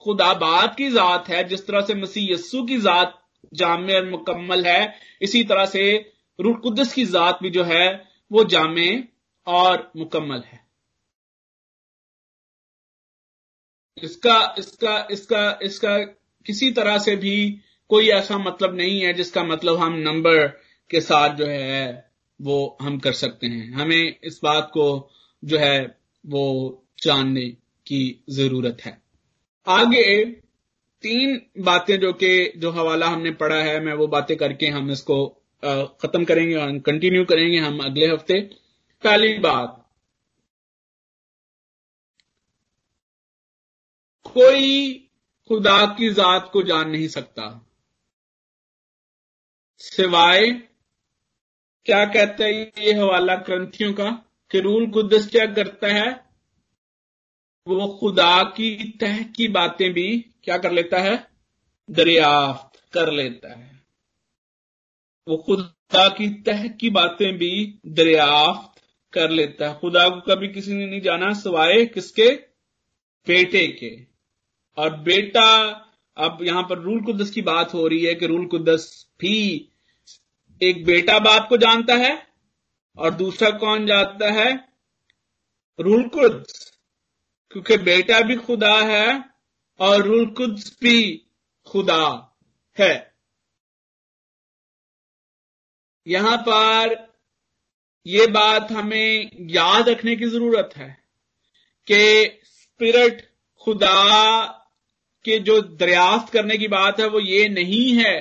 [0.05, 3.07] خدا باد کی ذات ہے، جس طرح سے مسیح یسو کی ذات
[3.55, 4.85] جامع اور مکمل ہے،
[5.19, 5.97] اسی طرح سے
[6.39, 7.87] روح قدس کی ذات بھی جو ہے،
[8.31, 8.89] وہ جامع
[9.43, 10.66] اور مکمل ہے۔
[14.01, 15.97] اس کا اس کا اس کا اس کا
[16.43, 17.55] کسی طرح سے بھی
[17.87, 20.47] کوئی ایسا مطلب نہیں ہے جس کا مطلب ہم نمبر
[20.87, 22.01] کے ساتھ جو ہے
[22.39, 25.09] وہ ہم کر سکتے ہیں۔ ہمیں اس بات کو
[25.41, 25.85] جو ہے
[26.23, 26.75] وہ
[27.05, 27.51] جاننے
[27.83, 28.91] کی ضرورت ہے۔
[29.65, 30.25] آگے
[31.01, 34.67] تین باتیں جو کہ، جو حوالہ ہم نے پڑھا ہے، میں وہ باتیں کر کے
[34.67, 35.39] ہم اس کو
[35.97, 38.33] ختم کریں گے اور کنٹینیو کریں گے ہم اگلے ہفتے۔
[39.01, 39.86] پہلی بات
[44.37, 44.97] کوئی
[45.49, 47.41] خدا کی ذات کو جان نہیں سکتا۔
[49.77, 50.45] سوائے
[51.83, 54.09] کیا کہتا ہے یہ حوالہ گرنتھیوں کا
[54.49, 56.05] کہ رول قدس کیا کرتا ہے،
[57.65, 61.15] وہ خدا کی تہ کی باتیں بھی کیا کر لیتا ہے؟
[61.87, 63.73] دریافت کر لیتا ہے۔
[65.27, 68.79] وہ خدا کی تہ کی باتیں بھی دریافت
[69.13, 72.37] کر لیتا ہے۔ خدا کو کبھی کسی نے نہیں جانا سوائے کس کے؟
[73.27, 74.16] بیٹے کے۔
[74.77, 75.73] اور بیٹا،
[76.15, 79.67] اب یہاں پر رول قدس کی بات ہو رہی ہے کہ رول قدس بھی
[80.59, 82.13] ایک بیٹا باپ کو جانتا ہے
[82.93, 84.53] اور دوسرا کون جانتا ہے؟
[85.79, 86.71] رول قدس،
[87.51, 89.07] کیونکہ بیٹا بھی خدا ہے
[89.79, 91.25] اور رول قدس بھی
[91.65, 92.15] خدا
[92.79, 92.99] ہے۔
[96.05, 96.93] یہاں پر
[98.05, 100.93] یہ بات ہمیں یاد رکھنے کی ضرورت ہے
[101.87, 103.21] کہ اسپرٹ
[103.65, 104.56] خدا
[105.27, 108.19] کہ جو دریافت کرنے کی بات ہے، وہ یہ نہیں ہے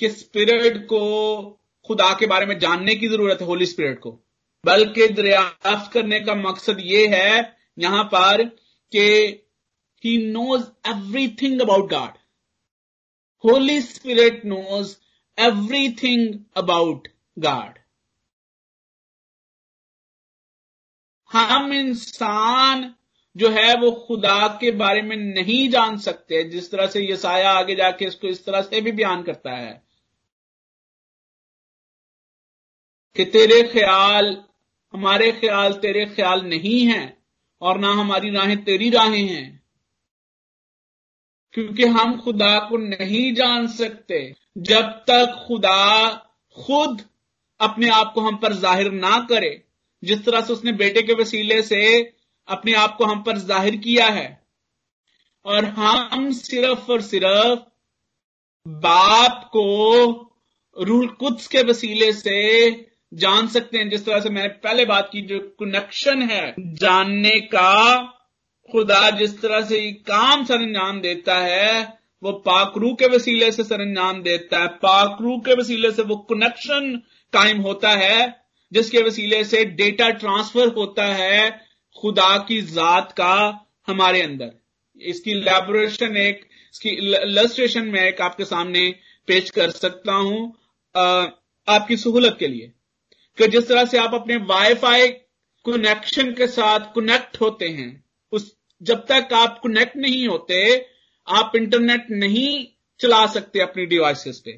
[0.00, 1.00] کہ اسپرٹ کو
[1.88, 4.10] خدا کے بارے میں جاننے کی ضرورت ہے ہولی اسپرٹ کو۔
[4.64, 7.40] بلکہ دریافت کرنے کا مقصد یہ ہے
[7.76, 8.40] یہاں پر
[8.92, 9.06] کہ
[10.04, 10.68] he knows
[11.28, 12.18] everything about God
[13.44, 14.96] holy spirit knows
[15.92, 17.08] everything about
[17.44, 17.78] God
[21.30, 22.90] ہم انسان
[23.34, 27.46] جو ہے وہ خدا کے بارے میں نہیں جان سکتے، جس طرح سے یہ سایہ
[27.46, 29.78] آگے جا کے اس کو اس طرح سے بھی بیان کرتا ہے
[33.14, 34.36] کہ تیرے خیال،
[34.94, 37.10] ہمارے خیال تیرے خیال نہیں ہیں
[37.58, 39.58] اور نہ ہماری راہیں تیری راہیں ہیں۔
[41.52, 46.10] کیونکہ ہم خدا کو نہیں جان سکتے، جب تک خدا
[46.50, 47.00] خود
[47.58, 49.56] اپنے آپ کو ہم پر ظاہر نہ کرے۔
[50.02, 52.02] جس طرح سے اس نے بیٹے کے وسیلے سے
[52.46, 54.34] اپنے آپ کو ہم پر ظاہر کیا ہے۔
[55.42, 57.58] اور ہم صرف اور صرف
[58.66, 60.04] باپ کو
[60.76, 62.68] رول کتس کے وسیلے سے
[63.18, 67.40] جان سکتے ہیں۔ جس طرح سے میں نے پہلے بات کی، جو کنیکشن ہے جاننے
[67.40, 68.02] کا،
[68.72, 71.84] خدا جس طرح سے یہ کام سر انجام دیتا ہے،
[72.22, 76.98] وہ پاکرو کے وسیلے سے سر انجام دیتا ہے۔ پاکرو کے وسیلے سے وہ کنیکشن
[77.32, 78.26] قائم ہوتا ہے،
[78.70, 81.71] جس کے وسیلے سے ڈیٹا ٹرانسفر ہوتا ہے۔
[82.02, 83.50] خدا کی ذات کا
[83.88, 84.48] ہمارے اندر۔
[84.94, 88.90] اس کی لیبوریشن ایک، اس کی لسٹریشن میں ایک آپ کے سامنے
[89.24, 90.52] پیش کر سکتا ہوں
[91.66, 92.68] آپ کی سہولت کے لیے۔
[93.36, 95.08] کہ جس طرح سے آپ اپنے وائی فائی
[95.64, 97.90] کنیکشن کے ساتھ کنیکٹ ہوتے ہیں،
[98.32, 100.78] اس، جب تک آپ کنیکٹ نہیں ہوتے،
[101.26, 102.64] آپ انٹرنیٹ نہیں
[102.98, 104.50] چلا سکتے اپنی ڈیوائسز پہ۔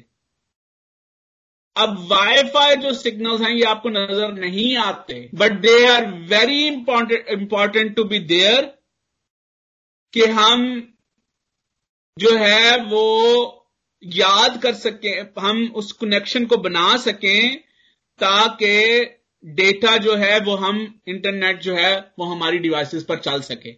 [1.75, 6.01] اب وائی فائی جو سگنلز ہیں یہ آپ کو نظر نہیں آتے but they are
[6.29, 6.67] very
[7.27, 8.63] important to be there
[10.13, 10.81] کہ ہم
[12.17, 13.05] جو ہے وہ
[14.01, 17.55] یاد کر سکیں، ہم اس کنیکشن کو بنا سکیں
[18.19, 19.05] تاکہ
[19.43, 23.69] ڈیٹا جو ہے وہ ہم انٹرنیٹ جو ہے وہ ہماری ڈیوائسز پر چل سکے۔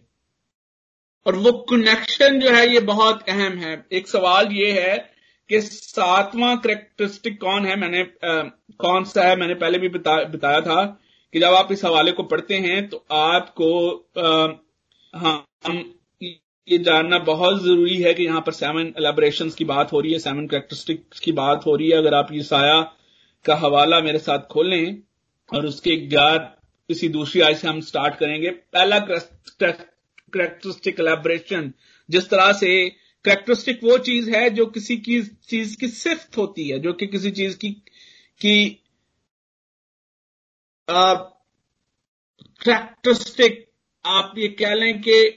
[1.26, 5.17] اور وہ کنیکشن جو ہے یہ بہت اہم ہے۔ ایک سوال یہ ہے
[5.48, 8.04] کہ ساتواں کریکٹرسٹک کون ہے میں نے
[8.78, 10.94] کون سا ہے میں نے پہلے بھی بتایا تھا
[11.32, 14.02] کہ جب آپ اس حوالے کو پڑھتے ہیں تو آپ کو
[15.14, 15.40] ہاں
[16.68, 20.18] یہ جاننا بہت ضروری ہے کہ یہاں پر سیون الیبریشن کی بات ہو رہی ہے
[20.18, 22.82] سیون کریکٹرسٹک کی بات ہو رہی ہے۔ اگر آپ یہ سایہ
[23.44, 24.92] کا حوالہ میرے ساتھ کھولیں
[25.50, 26.38] اور اس کے بعد
[26.90, 31.70] کسی دوسری آئی سے ہم سٹارٹ کریں گے۔ پہلا کریکٹرسٹک الیبریشن
[32.08, 32.88] جس طرح سے
[33.28, 37.30] کریکٹرسٹک وہ چیز ہے جو کسی کی چیز کی صفت ہوتی ہے، جو کہ کسی
[37.30, 37.74] چیز کی
[38.40, 38.74] کی
[42.60, 43.58] کریکٹرسٹک
[44.04, 45.30] آپ یہ کہہ لیں کہ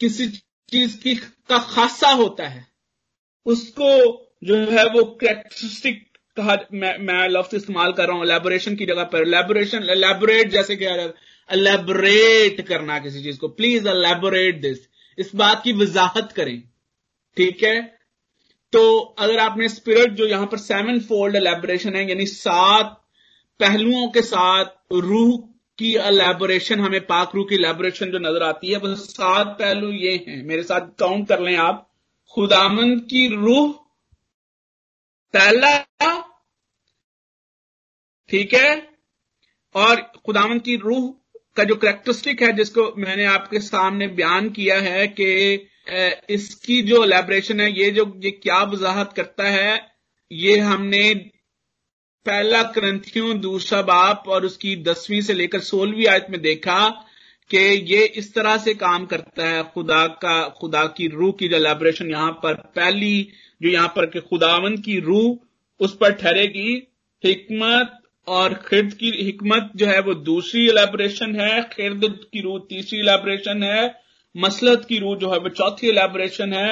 [0.00, 0.26] کسی
[0.70, 1.14] چیز کی
[1.48, 2.62] کا خاصہ ہوتا ہے۔
[3.46, 3.90] اس کو
[4.42, 6.02] جو ہے وہ کریکٹرسٹک
[6.36, 10.88] کہا، میں لفظ استعمال کر رہا ہوں لیبوریشن کی جگہ پر۔ لیبوریشن لیبوریٹ جیسے کہ
[11.50, 14.78] لیبوریٹ کرنا کسی چیز کو۔ پلیز لیبوریٹ دس
[15.16, 16.60] اس بات کی وضاحت کریں۔
[17.36, 17.96] ٹھیک ہے؟
[18.70, 22.86] تو اگر آپ نے اسپرٹ جو یہاں پر سیون فولڈ الیبوریشن ہے یعنی سات
[23.58, 25.46] پہلوؤں کے ساتھ روح
[25.76, 30.18] کی الیبوریشن، ہمیں پاک روح کی الیبوریشن جو نظر آتی ہے، وہ سات پہلو یہ
[30.26, 31.86] ہیں۔ میرے ساتھ کاؤنٹ کر لیں آپ۔
[32.36, 33.72] خدامند کی روح،
[35.32, 35.80] پہلا،
[38.28, 38.72] ٹھیک ہے؟
[39.72, 41.12] اور خدامند کی روح
[41.56, 45.28] کا جو کریکٹرسٹک ہے جس کو میں نے آپ کے سامنے بیان کیا ہے کہ
[46.28, 49.76] اس کی جو لیبریشن ہے، یہ جو، یہ کیا وضاحت کرتا ہے،
[50.30, 51.12] یہ ہم نے
[52.26, 56.78] پہلا کرنتھیوں دوسرا باپ اور اس کی دسویں سے لے کر سولہویں آیت میں دیکھا
[57.50, 61.58] کہ یہ اس طرح سے کام کرتا ہے۔ خدا کا، خدا کی روح کی جو
[61.58, 63.24] لیبریشن یہاں پر پہلی،
[63.60, 65.34] جو یہاں پر کہ خداون کی روح،
[65.80, 66.78] اس پر ٹھہرے گی۔
[67.24, 73.00] حکمت اور خرد کی حکمت جو ہے وہ دوسری الیبریشن ہے، خرد کی روح تیسری
[73.00, 73.86] الیبریشن ہے،
[74.34, 76.70] مسلط کی روح جو ہے وہ چوتھی الیبریشن ہے،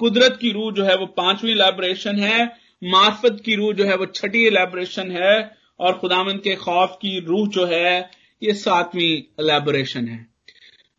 [0.00, 2.38] قدرت کی روح جو ہے وہ پانچویں الیبریشن ہے،
[2.82, 5.38] معرفت کی روح جو ہے وہ چھٹی الیبریشن ہے،
[5.76, 8.00] اور خدامن کے خوف کی روح جو ہے
[8.42, 10.22] یہ ساتویں الیبریشن ہے۔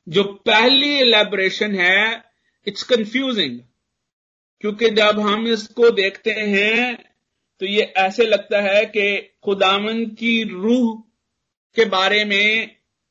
[0.07, 1.99] جو پہلی الیبریشن ہے
[2.67, 3.57] اٹس کنفیوزنگ
[4.63, 6.93] کیونکہ جب ہم اس کو دیکھتے ہیں
[7.59, 11.01] تو یہ ایسے لگتا ہے کہ خدامن کی روح
[11.75, 12.65] کے بارے میں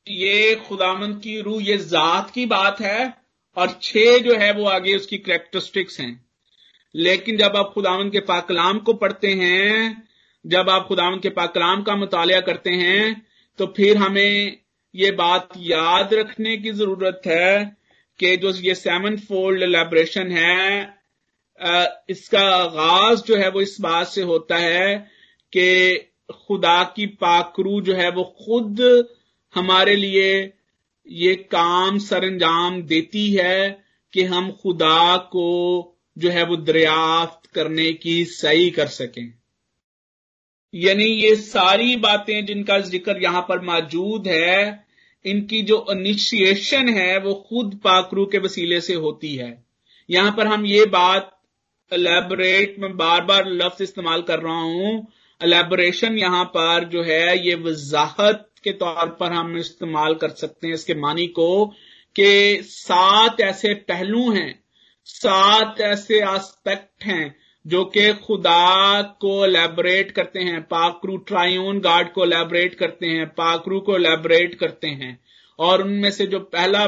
[0.07, 3.03] یہ خدامن کی روح، یہ ذات کی بات ہے
[3.53, 6.15] اور چھ جو ہے وہ آگے اس کی کریکٹرسٹکس ہیں۔
[6.93, 9.93] لیکن جب آپ خداون کے پاکلام کو پڑھتے ہیں،
[10.43, 13.13] جب آپ خداون کے پاکلام کا مطالعہ کرتے ہیں،
[13.57, 14.51] تو پھر ہمیں
[14.93, 17.57] یہ بات یاد رکھنے کی ضرورت ہے
[18.19, 20.85] کہ جو یہ سیون فولڈ لیبریشن ہے
[22.07, 24.97] اس کا آغاز جو ہے وہ اس بات سے ہوتا ہے
[25.51, 28.79] کہ خدا کی پاکرو جو ہے وہ خود
[29.55, 30.49] ہمارے لیے
[31.05, 33.73] یہ کام سر انجام دیتی ہے
[34.13, 39.27] کہ ہم خدا کو جو ہے وہ دریافت کرنے کی صحیح کر سکیں۔
[40.73, 44.69] یعنی یہ ساری باتیں جن کا ذکر یہاں پر موجود ہے،
[45.23, 49.55] ان کی جو انیشیشن ہے وہ خود پاکرو کے وسیلے سے ہوتی ہے۔
[50.07, 51.34] یہاں پر ہم یہ بات
[51.91, 55.01] الیبوریٹ میں بار بار لفظ استعمال کر رہا ہوں.
[55.41, 60.73] الیبوریشن یہاں پر جو ہے، یہ وضاحت کے طور پر ہم استعمال کر سکتے ہیں
[60.73, 61.73] اس کے معنی کو
[62.13, 64.53] کہ سات ایسے پہلو ہیں،
[65.05, 67.29] سات ایسے آسپیکٹ ہیں
[67.65, 73.79] جو کہ خدا کو لیبریٹ کرتے ہیں، پاکرو ٹرائیون گارڈ کو لیبریٹ کرتے ہیں، پاکرو
[73.79, 75.15] کو لیبریٹ کرتے ہیں۔
[75.59, 76.85] اور ان میں سے جو پہلا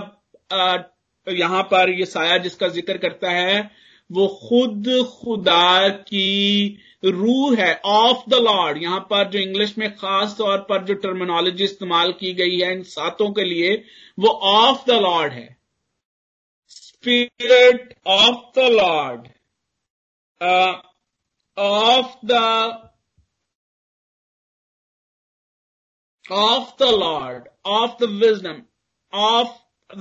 [1.27, 3.61] یہاں پر یہ سایہ جس کا ذکر کرتا ہے
[4.09, 10.35] وہ خود خدا کی روح ہے آف دا لارڈ یہاں پر جو انگلش میں خاص
[10.37, 13.77] طور پر جو ٹرمینالوجی استعمال کی گئی ہے ان ساتوں کے لیے،
[14.17, 15.47] وہ آف دا لارڈ ہے۔
[16.65, 19.27] Spirit of the Lord
[21.57, 22.45] of the
[26.29, 28.59] of the Lord of the wisdom
[29.13, 29.47] of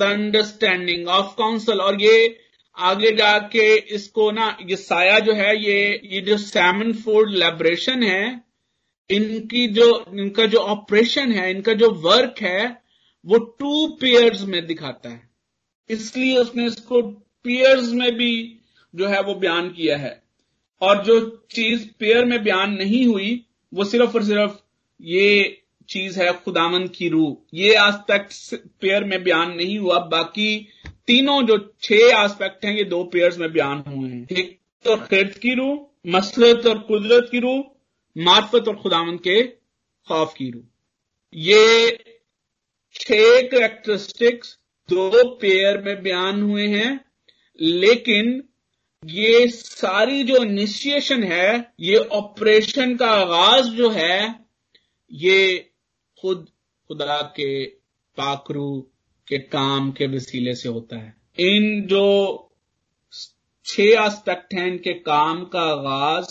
[0.00, 2.28] the understanding of counsel اور یہ
[2.76, 7.30] آگے جا کے اس کو نا، یہ سایہ جو ہے، یہ یہ جو سیمن فورڈ
[7.30, 8.24] لیبریشن ہے،
[9.08, 12.64] ان کی جو، ان کا جو آپریشن ہے، ان کا جو ورک ہے،
[13.24, 15.18] وہ ٹو پیئرز میں دکھاتا ہے۔
[15.88, 17.10] اس لیے اس نے اس کو
[17.42, 18.58] پیئرز میں بھی
[18.92, 20.14] جو ہے، وہ بیان کیا ہے۔
[20.78, 23.40] اور جو چیز پیئر میں بیان نہیں ہوئی،
[23.72, 24.50] وہ صرف اور صرف
[24.98, 25.44] یہ
[25.86, 30.64] چیز ہے خداون کی روح۔ یہ آسپیکٹ پیئر میں بیان نہیں ہوا، باقی
[31.06, 35.34] تینوں جو چھ آسپیکٹ ہیں، یہ دو پیئرز میں بیان ہوئے ہیں۔ ایک تو خرد
[35.34, 37.62] کی روح، مسلط اور قدرت کی روح،
[38.16, 39.42] معرفت اور خداون کے
[40.08, 40.62] خوف کی روح۔
[41.32, 41.90] یہ
[42.92, 43.10] چھ
[43.50, 44.56] کریکٹرسٹکس
[44.90, 46.96] دو پیئر میں بیان ہوئے ہیں،
[47.54, 48.40] لیکن
[49.02, 54.20] یہ ساری جو انیشیشن ہے، یہ آپریشن کا آغاز جو ہے،
[55.08, 55.58] یہ
[56.16, 56.46] خود
[56.88, 57.70] خدا کے
[58.16, 58.82] پاکرو
[59.24, 62.38] کے کام کے وسیلے سے ہوتا ہے۔ ان جو
[63.62, 66.24] چھ آسپیکٹ ہیں، ان کے کام کا آغاز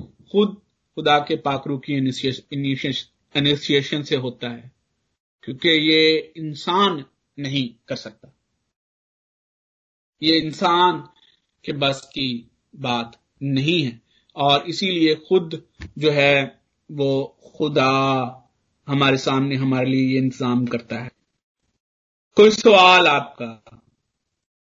[0.00, 0.56] خود
[0.96, 1.94] خدا کے پاکرو کی
[3.34, 4.68] انیشیشن سے ہوتا ہے۔
[5.42, 7.02] کیونکہ یہ انسان
[7.36, 8.28] نہیں کر سکتا۔
[10.20, 11.00] یہ انسان
[11.62, 13.08] کے بس کی بات
[13.40, 13.98] نہیں ہے۔
[14.32, 15.54] اور اسی لیے خود
[15.96, 16.48] جو ہے
[16.90, 18.24] وہ خدا
[18.88, 21.08] ہمارے سامنے ہمارے لیے یہ انتظام کرتا ہے۔
[22.36, 23.52] کوئی سوال آپ کا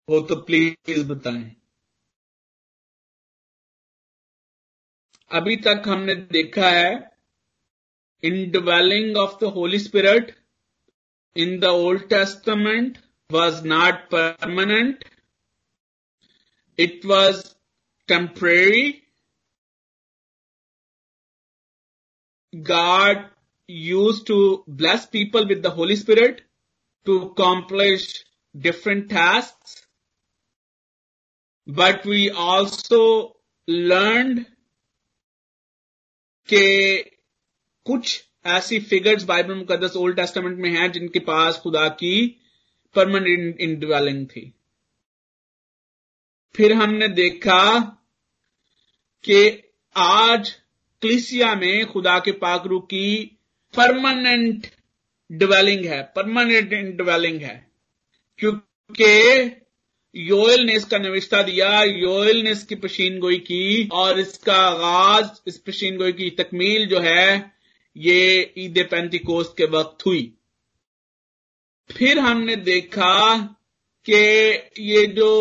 [0.07, 1.49] ہو تو پلیز بتائیں۔
[5.31, 6.89] ابھی تک ہم نے دیکھا ہے
[8.51, 10.31] indwelling of the holy spirit
[11.35, 12.97] in the old testament
[13.31, 15.05] was not permanent
[16.77, 17.55] it was
[18.07, 18.91] temporary
[22.53, 23.32] God
[23.81, 24.39] used to
[24.75, 26.41] bless people with the holy spirit
[27.07, 28.23] to accomplish
[28.55, 29.81] different tasks.
[31.67, 33.01] But we also
[33.67, 34.43] learned
[36.49, 36.63] کہ
[37.85, 42.17] کچھ ایسی figures Bible مقدس old testament میں ہیں جن کے پاس خدا کی
[42.95, 44.49] پرماننٹ انڈویلنگ تھی
[46.55, 47.61] پھر ہم نے دیکھا
[49.23, 49.39] کہ
[49.95, 50.51] آج
[51.01, 53.32] کلیسیا میں خدا کے پاکرو کی
[53.73, 54.67] پرماننٹ
[55.29, 57.59] ڈویلنگ ہے پرماننٹ ڈویلنگ ہے
[58.39, 59.43] کیونکہ
[60.15, 64.37] یوئل نے اس کا نوشتہ دیا یوئل نے اس کی پشین گوئی کی اور اس
[64.39, 67.39] کا آغاز اس پشین گوئی کی تکمیل جو ہے
[67.95, 70.29] یہ عید پینتی کوست کے وقت ہوئی
[71.89, 73.15] پھر ہم نے دیکھا
[74.05, 74.21] کہ
[74.77, 75.31] یہ جو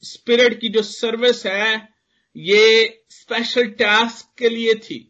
[0.00, 1.74] اسپرٹ کی جو سروس ہے
[2.36, 5.09] یہ اسپیشل ٹاسک کے لیے تھی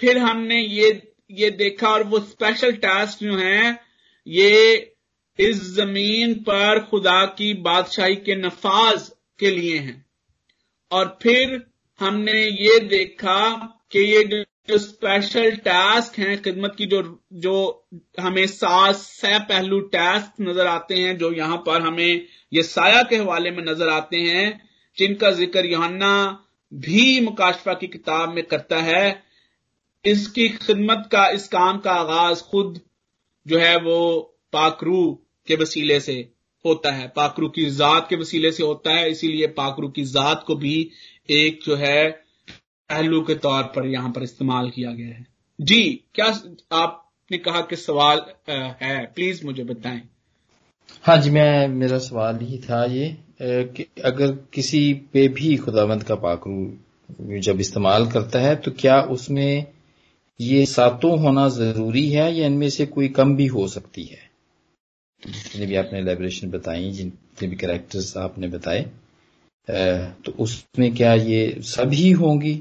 [0.00, 0.90] پھر ہم نے یہ
[1.28, 3.72] یہ دیکھا اور وہ اسپیشل ٹاسک جو ہیں،
[4.26, 4.76] یہ
[5.38, 10.00] اس زمین پر خدا کی بادشاہی کے نفاذ کے لیے ہیں۔
[10.90, 11.56] اور پھر
[12.00, 14.36] ہم نے یہ دیکھا کہ یہ جو
[14.68, 17.80] اسپیشل ٹاسک ہیں، خدمت کی جو جو
[18.22, 22.20] ہمیں سات سہ پہلو ٹاسک نظر آتے ہیں، جو یہاں پر ہمیں
[22.50, 24.50] یہ سایہ کے حوالے میں نظر آتے ہیں،
[24.96, 26.36] جن کا ذکر یہانا
[26.70, 29.31] بھی مکاشفہ کی کتاب میں کرتا ہے۔
[30.04, 32.78] اس کی خدمت کا، اس کام کا آغاز خود
[33.46, 35.14] جو ہے وہ پاکرو
[35.46, 36.22] کے وسیلے سے
[36.64, 40.44] ہوتا ہے۔ پاکرو کی ذات کے وسیلے سے ہوتا ہے، اسی لیے پاکرو کی ذات
[40.44, 40.88] کو بھی
[41.26, 42.10] ایک جو ہے
[42.88, 45.22] پہلو کے طور پر یہاں پر استعمال کیا گیا ہے۔
[45.58, 46.24] جی کیا
[46.70, 46.94] آپ
[47.30, 50.00] نے کہا کہ سوال ہے؟ پلیز مجھے بتائیں۔
[51.08, 53.08] ہاں جی میں، میرا سوال ہی تھا یہ
[53.74, 59.30] کہ اگر کسی پہ بھی خداوند کا پاکرو جب استعمال کرتا ہے تو کیا اس
[59.30, 59.60] میں
[60.38, 64.20] یہ ساتوں ہونا ضروری ہے یا ان میں سے کوئی کم بھی ہو سکتی ہے؟
[65.22, 68.84] جتنے بھی آپ نے لیبریشن بتائی جتنے بھی کریکٹرز آپ نے بتائے
[70.24, 72.60] تو اس میں کیا یہ سبھی ہوں گی؟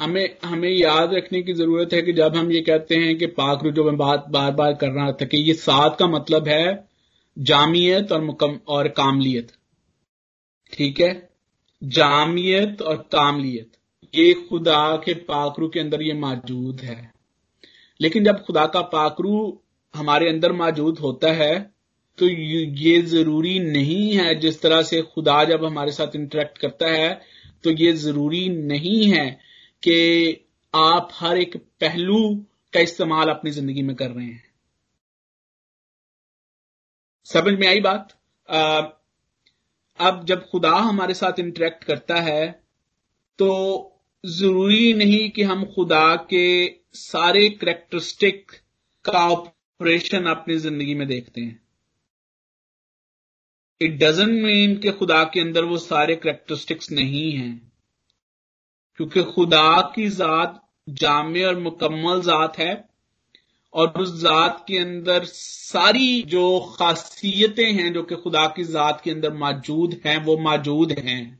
[0.00, 3.64] ہمیں ہمیں یاد رکھنے کی ضرورت ہے کہ جب ہم یہ کہتے ہیں کہ پاک
[3.74, 6.66] جو میں بات بار بار کر رہا تھا کہ یہ سات کا مطلب ہے
[7.36, 9.52] جامعت اور مکم، اور کاملیت۔
[10.70, 11.12] ٹھیک ہے؟
[11.82, 13.77] جامعت اور کاملیت۔
[14.12, 17.06] یہ خدا کے پاکرو کے اندر یہ موجود ہے۔
[18.00, 19.50] لیکن جب خدا کا پاکرو
[19.94, 21.78] ہمارے اندر موجود ہوتا ہے،
[22.14, 27.14] تو یہ ضروری نہیں ہے جس طرح سے خدا جب ہمارے ساتھ انٹریکٹ کرتا ہے،
[27.62, 29.34] تو یہ ضروری نہیں ہے
[29.80, 30.34] کہ
[30.72, 32.40] آپ ہر ایک پہلو
[32.72, 34.48] کا استعمال اپنی زندگی میں کر رہے ہیں۔
[37.24, 38.02] سمجھ میں آئی بات؟
[39.98, 42.52] اب جب خدا ہمارے ساتھ انٹریکٹ کرتا ہے،
[43.36, 43.48] تو
[44.24, 48.52] ضروری نہیں کہ ہم خدا کے سارے کریکٹرسٹک
[49.02, 51.54] کا آپریشن اپنی زندگی میں دیکھتے ہیں۔
[53.80, 57.58] اٹ ڈزنٹ مین کہ خدا کے اندر وہ سارے کریکٹرسٹکس نہیں ہیں۔
[58.96, 60.50] کیونکہ خدا کی ذات
[60.96, 62.72] جامع اور مکمل ذات ہے
[63.70, 69.12] اور اس ذات کے اندر ساری جو خاصیتیں ہیں جو کہ خدا کی ذات کے
[69.12, 71.36] اندر موجود ہیں، وہ موجود ہیں۔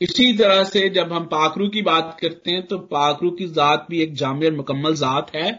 [0.00, 3.98] اسی طرح سے جب ہم پاکرو کی بات کرتے ہیں تو پاکرو کی ذات بھی
[3.98, 5.50] ایک جامع اور مکمل ذات ہے۔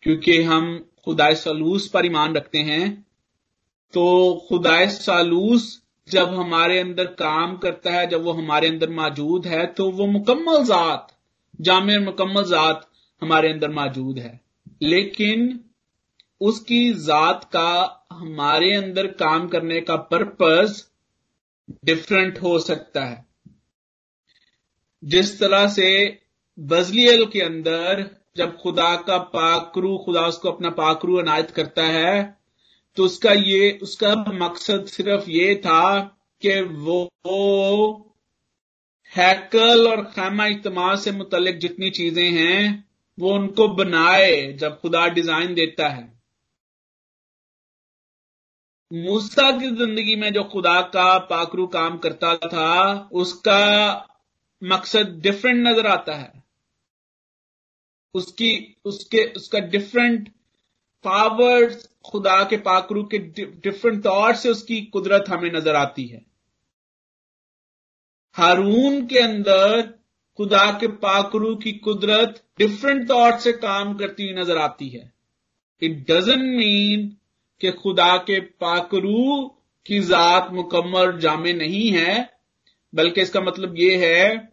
[0.00, 2.96] کیونکہ ہم خدا سالوس پر ایمان رکھتے ہیں۔
[3.92, 9.66] تو خدا سالوس جب ہمارے اندر کام کرتا ہے، جب وہ ہمارے اندر موجود ہے،
[9.66, 11.00] تو وہ مکمل ذات،
[11.64, 12.76] جامع اور مکمل ذات
[13.22, 14.36] ہمارے اندر موجود ہے۔
[14.80, 15.58] لیکن
[16.40, 20.82] اس کی ذات کا ہمارے اندر کام کرنے کا پرپز
[21.82, 23.29] ڈفرنٹ ہو سکتا ہے۔
[25.02, 26.10] جس طرح سے
[26.56, 28.00] بزلیل کے اندر
[28.34, 32.22] جب خدا کا پاکرو خدا اس کو اپنا پاکرو عنایت کرتا ہے،
[32.96, 37.08] تو اس کا یہ، اس کا مقصد صرف یہ تھا کہ وہ
[39.16, 42.76] ہیکل اور خیمہ اجتماع سے متعلق جتنی چیزیں ہیں،
[43.18, 46.20] وہ ان کو بنائے جب خدا ڈیزائن دیتا ہے۔
[48.90, 54.00] موسا کی زندگی میں جو خدا کا پاکرو کام کرتا تھا، اس کا
[54.60, 56.40] مقصد ڈفرنٹ نظر آتا ہے۔
[58.14, 60.28] اس کی، اس کے، اس کا ڈفرنٹ
[61.02, 61.60] پاور
[62.04, 63.18] خدا کے پاکرو کے
[63.62, 66.18] ڈفرنٹ طور سے اس کی قدرت ہمیں نظر آتی ہے۔
[68.38, 69.80] ہارون کے اندر
[70.38, 75.04] خدا کے پاکرو کی قدرت ڈفرنٹ طور سے کام کرتی ہوئی نظر آتی ہے۔
[75.80, 77.10] اٹ ڈزن مین
[77.58, 79.48] کہ خدا کے پاکرو
[79.84, 82.22] کی ذات مکمل جامع نہیں ہے،
[82.92, 84.49] بلکہ اس کا مطلب یہ ہے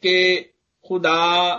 [0.00, 0.40] کہ
[0.88, 1.56] خدا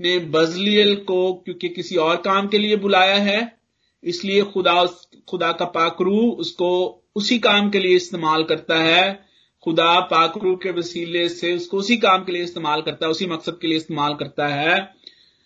[0.00, 3.38] نے بزلیل کو کیونکہ کسی اور کام کے لیے بلایا ہے،
[4.02, 4.84] اس لیے خدا
[5.26, 9.28] خدا کا پاکرو اس کو اسی کام کے لیے استعمال کرتا ہے۔
[9.64, 13.26] خدا پاکرو کے وسیلے سے اس کو اسی کام کے لیے استعمال کرتا ہے، اسی
[13.26, 14.74] مقصد کے لیے استعمال کرتا ہے۔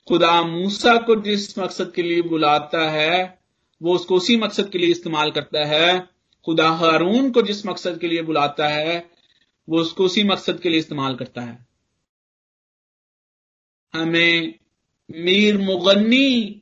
[0.08, 3.24] خدا موسا کو جس مقصد کے لیے بلاتا ہے،
[3.80, 5.92] وہ اس کو اسی مقصد کے لیے استعمال کرتا ہے۔
[6.46, 9.00] خدا ہارون کو جس مقصد کے لیے بلاتا ہے،
[9.68, 11.71] وہ اس کو اسی مقصد کے لیے استعمال کرتا ہے۔
[13.94, 14.42] ہمیں
[15.08, 16.58] میر مغنی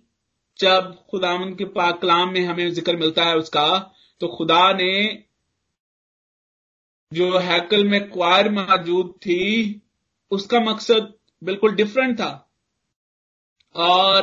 [0.60, 3.82] جب خداون کے پاک کلام میں ہمیں ذکر ملتا ہے اس کا،
[4.18, 5.20] تو خدا نے
[7.10, 9.78] جو ہیکل میں کوائر موجود تھی،
[10.30, 11.12] اس کا مقصد
[11.42, 12.38] بالکل ڈفرنٹ تھا۔
[13.72, 14.22] اور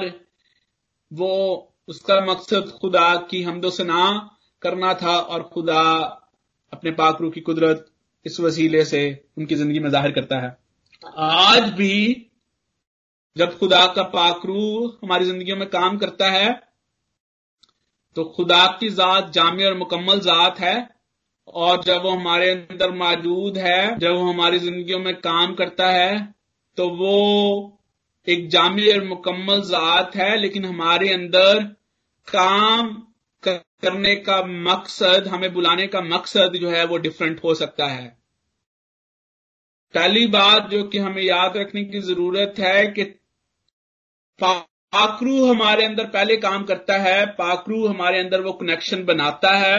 [1.12, 4.28] وہ اس کا مقصد خدا کی حمد و سنا
[4.60, 5.82] کرنا تھا اور خدا
[6.72, 7.90] اپنے پاک روح کی قدرت
[8.24, 10.50] اس وسیلے سے ان کی زندگی میں ظاہر کرتا ہے۔
[11.16, 12.24] آج بھی
[13.38, 16.48] جب خدا کا پاک روح ہماری زندگیوں میں کام کرتا ہے،
[18.14, 20.98] تو خدا کی ذات جامع اور مکمل ذات ہے۔
[21.46, 26.16] اور جب وہ ہمارے اندر موجود ہے، جب وہ ہماری زندگیوں میں کام کرتا ہے،
[26.76, 27.72] تو وہ
[28.26, 31.58] ایک جامع اور مکمل ذات ہے۔ لیکن ہمارے اندر
[32.26, 32.88] کام
[33.82, 38.10] کرنے کا مقصد، ہمیں بلانے کا مقصد جو ہے، وہ ڈفرنٹ ہو سکتا ہے۔
[39.94, 43.14] پہلی بات جو کہ ہمیں یاد رکھنے کی ضرورت ہے کہ
[44.40, 49.78] پاکرو ہمارے اندر پہلے کام کرتا ہے پاکرو ہمارے اندر وہ کنیکشن بناتا ہے،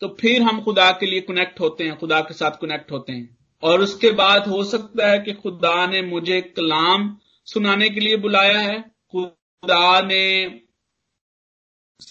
[0.00, 3.26] تو پھر ہم خدا کے لیے کنیکٹ ہوتے ہیں، خدا کے ساتھ کنیکٹ ہوتے ہیں۔
[3.60, 7.14] اور اس کے بعد ہو سکتا ہے کہ خدا نے مجھے کلام
[7.54, 8.76] سنانے کے لیے بلایا ہے۔
[9.12, 10.48] خدا نے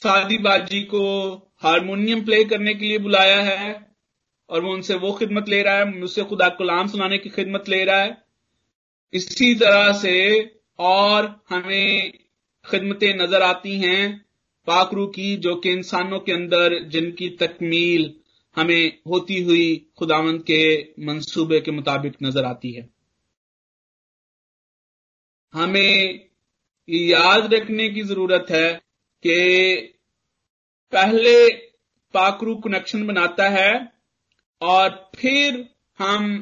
[0.04, 3.72] سادی باجی کو ہارمونیم پلے کرنے کے لیے بلایا ہے
[4.48, 7.30] اور وہ ان سے وہ خدمت لے رہا ہے مجھ سے خدا کلام سنانے کی
[7.30, 8.12] خدمت لے رہا ہے۔
[9.12, 10.44] اسی طرح سے
[10.82, 12.12] اور ہمیں
[12.64, 14.20] خدمتیں نظر آتی ہیں
[14.66, 18.12] پاکرو کی جو کہ انسانوں کے اندر جن کی تکمیل
[18.58, 22.82] ہمیں ہوتی ہوئی خداوند کے منصوبے کے مطابق نظر آتی ہے۔
[25.54, 26.14] ہمیں
[26.88, 28.78] یاد رکھنے کی ضرورت ہے
[29.24, 29.38] کہ
[30.90, 31.48] پہلے
[32.12, 33.72] پاکرو کنیکشن بناتا ہے
[34.58, 35.62] اور پھر
[36.00, 36.42] ہم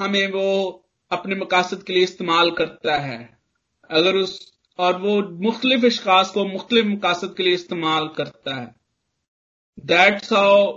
[0.00, 0.78] ہمیں وہ
[1.10, 3.43] اپنے مقاصد کے لیے استعمال کرتا ہے۔
[3.88, 4.40] اگر اس
[4.76, 8.66] اور وہ مختلف اشخاص کو مختلف مقاصد کے لیے استعمال کرتا ہے۔
[9.76, 10.76] دیٹس ہاؤ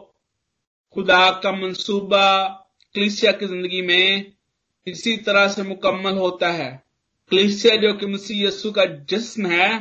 [0.95, 2.47] خدا کا منصوبہ
[2.93, 4.23] کلیسیا کی زندگی میں
[4.85, 6.77] اسی طرح سے مکمل ہوتا ہے۔
[7.29, 9.71] کلیسیا جو کہ مسیح یسو کا جسم ہے،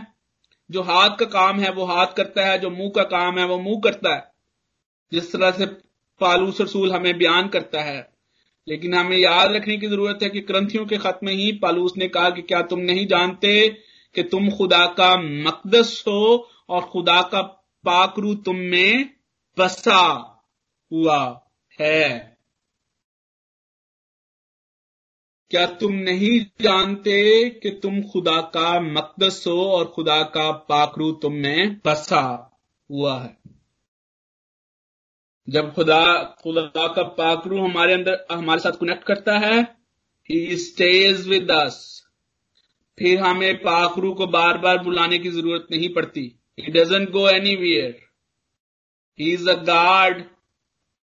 [0.68, 3.62] جو ہاتھ کا کام ہے، وہ ہاتھ کرتا ہے، جو منہ کا کام ہے، وہ
[3.62, 4.20] منہ کرتا ہے۔
[5.11, 5.64] جس طرح سے
[6.18, 8.16] پالوس رسول ہمیں بیان کرتا ہے۔
[8.67, 12.09] لیکن ہمیں یاد رکھنے کی ضرورت ہے کہ کرنتھیوں کے خط میں ہی پالوس نے
[12.09, 13.69] کہا کہ کیا تم نہیں جانتے
[14.14, 16.35] کہ تم خدا کا مقدس ہو
[16.67, 17.43] اور خدا کا
[17.85, 18.93] پاکرو تم میں
[19.57, 20.12] بسا
[20.91, 21.35] ہوا
[21.81, 22.19] ہے؟
[25.51, 31.35] کیا تم نہیں جانتے کہ تم خدا کا مقدس ہو اور خدا کا پاکرو تم
[31.35, 32.25] میں بسا
[32.91, 33.56] ہوا ہے؟
[35.47, 36.03] جب خدا
[36.34, 39.59] خدا کا پاکرو ہمارے اندر، ہمارے ساتھ کنیکٹ کرتا ہے
[40.30, 41.76] ہی اسٹیز ود اس
[42.99, 46.26] پھر ہمیں پاکرو کو بار بار بلانے کی ضرورت نہیں پڑتی۔
[46.59, 47.24] He doesn't go
[47.57, 47.92] anywhere
[49.18, 50.22] he is a God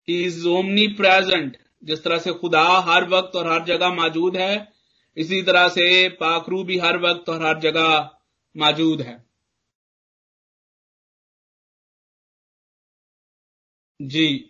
[0.07, 0.45] he is
[0.95, 4.55] omnipresent جس طرح سے خدا ہر وقت اور ہر جگہ موجود ہے،
[5.17, 7.89] اسی طرح سے پاکرو بھی ہر وقت اور ہر جگہ
[8.55, 9.15] موجود ہے۔
[14.09, 14.47] جی۔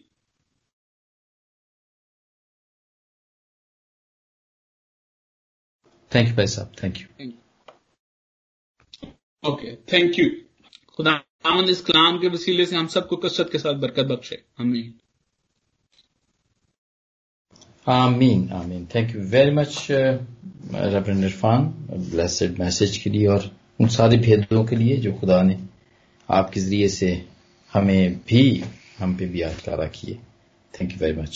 [6.11, 7.29] تھینک یو بھائی صاحب thank you
[9.43, 10.25] okay thank you
[10.97, 11.11] خدا
[11.43, 14.81] آمد اس کلام کے وسیلے سے ہم سب کو کثرت کے ساتھ برکت بخشے۔ ہمیں
[17.85, 19.91] آمین آمین۔ Thank you very much
[20.73, 23.39] reverend Irfan blessed message کے لیے اور
[23.79, 25.55] ان سارے بھیدوں کے لیے جو خدا نے
[26.27, 27.23] آپ کے ذریعے سے
[27.75, 28.61] ہمیں بھی
[29.01, 30.13] ہم پہ بھی آٹکارا کیے
[30.73, 31.35] تھینک یو ویری مچ